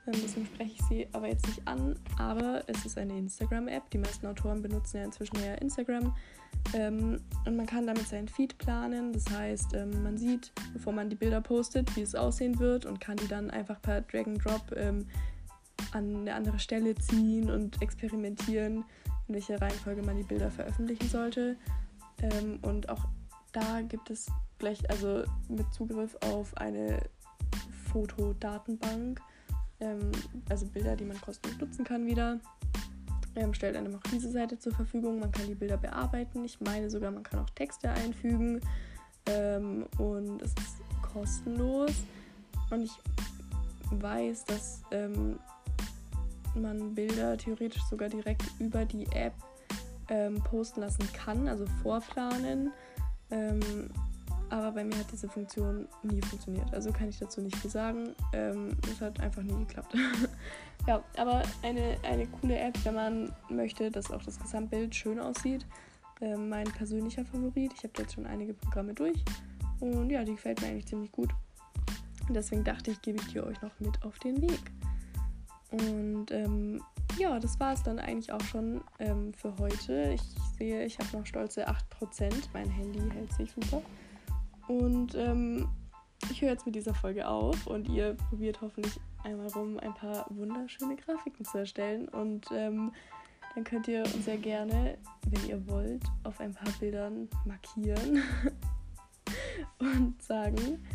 Ähm, 0.07 0.13
deswegen 0.13 0.47
spreche 0.47 0.73
ich 0.73 0.81
sie 0.87 1.07
aber 1.11 1.27
jetzt 1.27 1.45
nicht 1.47 1.67
an. 1.67 1.99
Aber 2.17 2.63
es 2.67 2.85
ist 2.85 2.97
eine 2.97 3.17
Instagram-App. 3.17 3.89
Die 3.91 3.99
meisten 3.99 4.25
Autoren 4.25 4.61
benutzen 4.61 4.97
ja 4.97 5.03
inzwischen 5.03 5.37
ja 5.43 5.53
Instagram. 5.55 6.15
Ähm, 6.73 7.21
und 7.45 7.55
man 7.55 7.65
kann 7.65 7.85
damit 7.85 8.07
seinen 8.07 8.27
Feed 8.27 8.57
planen. 8.57 9.13
Das 9.13 9.29
heißt, 9.29 9.75
ähm, 9.75 10.03
man 10.03 10.17
sieht, 10.17 10.51
bevor 10.73 10.93
man 10.93 11.09
die 11.09 11.15
Bilder 11.15 11.41
postet, 11.41 11.95
wie 11.95 12.01
es 12.01 12.15
aussehen 12.15 12.57
wird 12.59 12.85
und 12.85 12.99
kann 12.99 13.17
die 13.17 13.27
dann 13.27 13.51
einfach 13.51 13.81
per 13.81 14.01
Drag 14.01 14.25
and 14.25 14.43
Drop 14.43 14.71
ähm, 14.75 15.07
an 15.91 16.15
eine 16.15 16.33
andere 16.33 16.59
Stelle 16.59 16.95
ziehen 16.95 17.49
und 17.49 17.81
experimentieren, 17.81 18.85
in 19.27 19.35
welcher 19.35 19.61
Reihenfolge 19.61 20.01
man 20.01 20.17
die 20.17 20.23
Bilder 20.23 20.49
veröffentlichen 20.49 21.07
sollte. 21.09 21.57
Ähm, 22.21 22.59
und 22.61 22.89
auch 22.89 23.05
da 23.51 23.81
gibt 23.81 24.09
es 24.09 24.27
gleich, 24.57 24.89
also 24.89 25.23
mit 25.49 25.71
Zugriff 25.73 26.15
auf 26.21 26.55
eine 26.57 27.01
Fotodatenbank, 27.91 29.21
ähm, 29.79 30.11
also 30.49 30.65
Bilder, 30.67 30.95
die 30.95 31.05
man 31.05 31.19
kostenlos 31.19 31.59
nutzen 31.59 31.83
kann 31.83 32.05
wieder. 32.05 32.39
Ähm, 33.35 33.53
stellt 33.53 33.75
einem 33.77 33.95
auch 33.95 34.03
diese 34.11 34.29
Seite 34.29 34.59
zur 34.59 34.73
Verfügung. 34.73 35.19
Man 35.19 35.31
kann 35.31 35.47
die 35.47 35.55
Bilder 35.55 35.77
bearbeiten. 35.77 36.43
Ich 36.43 36.59
meine 36.59 36.89
sogar, 36.89 37.11
man 37.11 37.23
kann 37.23 37.39
auch 37.39 37.49
Texte 37.51 37.89
einfügen. 37.89 38.59
Ähm, 39.25 39.85
und 39.97 40.41
es 40.41 40.51
ist 40.51 40.77
kostenlos. 41.01 41.93
Und 42.69 42.83
ich 42.83 42.91
weiß, 43.91 44.45
dass 44.45 44.81
ähm, 44.91 45.39
man 46.55 46.93
Bilder 46.93 47.37
theoretisch 47.37 47.83
sogar 47.83 48.09
direkt 48.09 48.43
über 48.59 48.83
die 48.85 49.05
App 49.13 49.33
ähm, 50.11 50.35
posten 50.43 50.81
lassen 50.81 51.07
kann, 51.13 51.47
also 51.47 51.65
vorplanen. 51.81 52.71
Ähm, 53.31 53.89
aber 54.49 54.73
bei 54.73 54.83
mir 54.83 54.97
hat 54.97 55.09
diese 55.09 55.29
Funktion 55.29 55.87
nie 56.03 56.21
funktioniert. 56.21 56.71
Also 56.73 56.91
kann 56.91 57.07
ich 57.07 57.17
dazu 57.17 57.41
nicht 57.41 57.55
viel 57.55 57.71
sagen. 57.71 58.13
Ähm, 58.33 58.77
es 58.91 58.99
hat 58.99 59.21
einfach 59.21 59.41
nie 59.41 59.57
geklappt. 59.65 59.95
ja, 60.87 61.01
aber 61.15 61.41
eine, 61.63 61.95
eine 62.03 62.27
coole 62.27 62.59
App, 62.59 62.77
wenn 62.83 62.95
man 62.95 63.33
möchte, 63.49 63.89
dass 63.89 64.11
auch 64.11 64.21
das 64.21 64.37
Gesamtbild 64.37 64.93
schön 64.93 65.19
aussieht. 65.19 65.65
Ähm, 66.19 66.49
mein 66.49 66.65
persönlicher 66.65 67.23
Favorit. 67.23 67.71
Ich 67.73 67.83
habe 67.85 67.93
jetzt 67.99 68.13
schon 68.13 68.25
einige 68.25 68.53
Programme 68.53 68.93
durch. 68.93 69.23
Und 69.79 70.09
ja, 70.09 70.25
die 70.25 70.33
gefällt 70.33 70.61
mir 70.61 70.67
eigentlich 70.67 70.87
ziemlich 70.87 71.13
gut. 71.13 71.29
Deswegen 72.29 72.65
dachte 72.65 72.91
ich, 72.91 73.01
gebe 73.01 73.19
ich 73.19 73.27
die 73.27 73.39
euch 73.39 73.61
noch 73.61 73.79
mit 73.79 74.03
auf 74.03 74.19
den 74.19 74.41
Weg. 74.41 74.71
Und 75.71 76.29
ähm, 76.31 76.81
ja, 77.17 77.39
das 77.39 77.59
war 77.59 77.73
es 77.73 77.83
dann 77.83 77.99
eigentlich 77.99 78.31
auch 78.31 78.41
schon 78.41 78.81
ähm, 78.99 79.33
für 79.33 79.55
heute. 79.57 80.13
Ich 80.13 80.21
sehe, 80.57 80.85
ich 80.85 80.97
habe 80.99 81.17
noch 81.17 81.25
stolze 81.25 81.67
8%. 81.67 82.33
Mein 82.53 82.69
Handy 82.69 83.01
hält 83.11 83.33
sich 83.33 83.51
super. 83.51 83.81
Und 84.67 85.15
ähm, 85.15 85.67
ich 86.29 86.41
höre 86.41 86.51
jetzt 86.51 86.65
mit 86.65 86.75
dieser 86.75 86.93
Folge 86.93 87.27
auf 87.27 87.67
und 87.67 87.89
ihr 87.89 88.13
probiert 88.29 88.61
hoffentlich 88.61 88.99
einmal 89.23 89.47
rum, 89.47 89.79
ein 89.79 89.93
paar 89.93 90.25
wunderschöne 90.29 90.95
Grafiken 90.95 91.45
zu 91.45 91.59
erstellen. 91.59 92.07
Und 92.09 92.45
ähm, 92.51 92.91
dann 93.55 93.63
könnt 93.63 93.87
ihr 93.87 94.03
uns 94.03 94.25
sehr 94.25 94.37
gerne, 94.37 94.97
wenn 95.27 95.49
ihr 95.49 95.67
wollt, 95.67 96.03
auf 96.23 96.39
ein 96.39 96.53
paar 96.53 96.71
Bildern 96.79 97.27
markieren 97.45 98.23
und 99.79 100.21
sagen, 100.21 100.85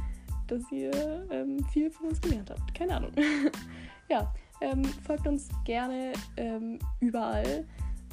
dass 0.46 0.62
ihr 0.70 1.26
ähm, 1.30 1.64
viel 1.72 1.90
von 1.90 2.08
uns 2.08 2.20
gelernt 2.20 2.50
habt. 2.50 2.74
Keine 2.74 2.96
Ahnung. 2.96 3.12
ja, 4.08 4.32
ähm, 4.60 4.84
folgt 4.84 5.26
uns 5.26 5.48
gerne 5.64 6.12
ähm, 6.36 6.78
überall. 7.00 7.64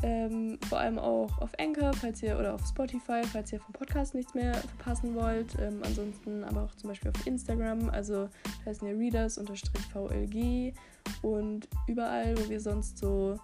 Ähm, 0.04 0.60
vor 0.68 0.80
allem 0.80 1.00
auch 1.00 1.38
auf 1.40 1.52
Anchor, 1.58 1.94
falls 1.94 2.22
ihr 2.22 2.38
oder 2.38 2.56
auf 2.56 2.68
Spotify, 2.68 3.22
falls 3.24 3.54
ihr 3.54 3.62
vom 3.62 3.72
Podcast 3.72 4.14
nichts 4.14 4.34
mehr 4.34 4.54
verpassen 4.54 5.16
wollt. 5.16 5.58
Ähm, 5.62 5.80
ansonsten 5.82 6.44
aber 6.44 6.64
auch 6.64 6.76
zum 6.76 6.90
Beispiel 6.90 7.10
auf 7.10 7.26
Instagram, 7.26 7.90
also 7.90 8.28
da 8.44 8.72
heißen 8.72 8.86
wir 8.86 8.98
Readers-VLG 8.98 10.74
und 11.22 11.70
überall, 11.88 12.38
wo 12.38 12.50
wir 12.50 12.60
sonst 12.60 12.98
so 12.98 13.40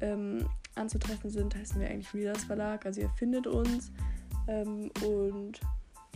ähm, 0.00 0.48
anzutreffen 0.74 1.30
sind, 1.30 1.54
heißen 1.54 1.80
wir 1.80 1.88
eigentlich 1.88 2.12
Readers 2.12 2.42
Verlag. 2.42 2.86
Also 2.86 3.02
ihr 3.02 3.10
findet 3.10 3.46
uns 3.46 3.92
ähm, 4.48 4.90
und 5.06 5.60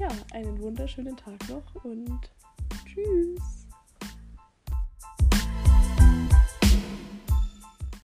ja, 0.01 0.09
einen 0.33 0.61
wunderschönen 0.61 1.17
Tag 1.17 1.39
noch 1.49 1.85
und 1.85 2.33
tschüss. 2.85 3.64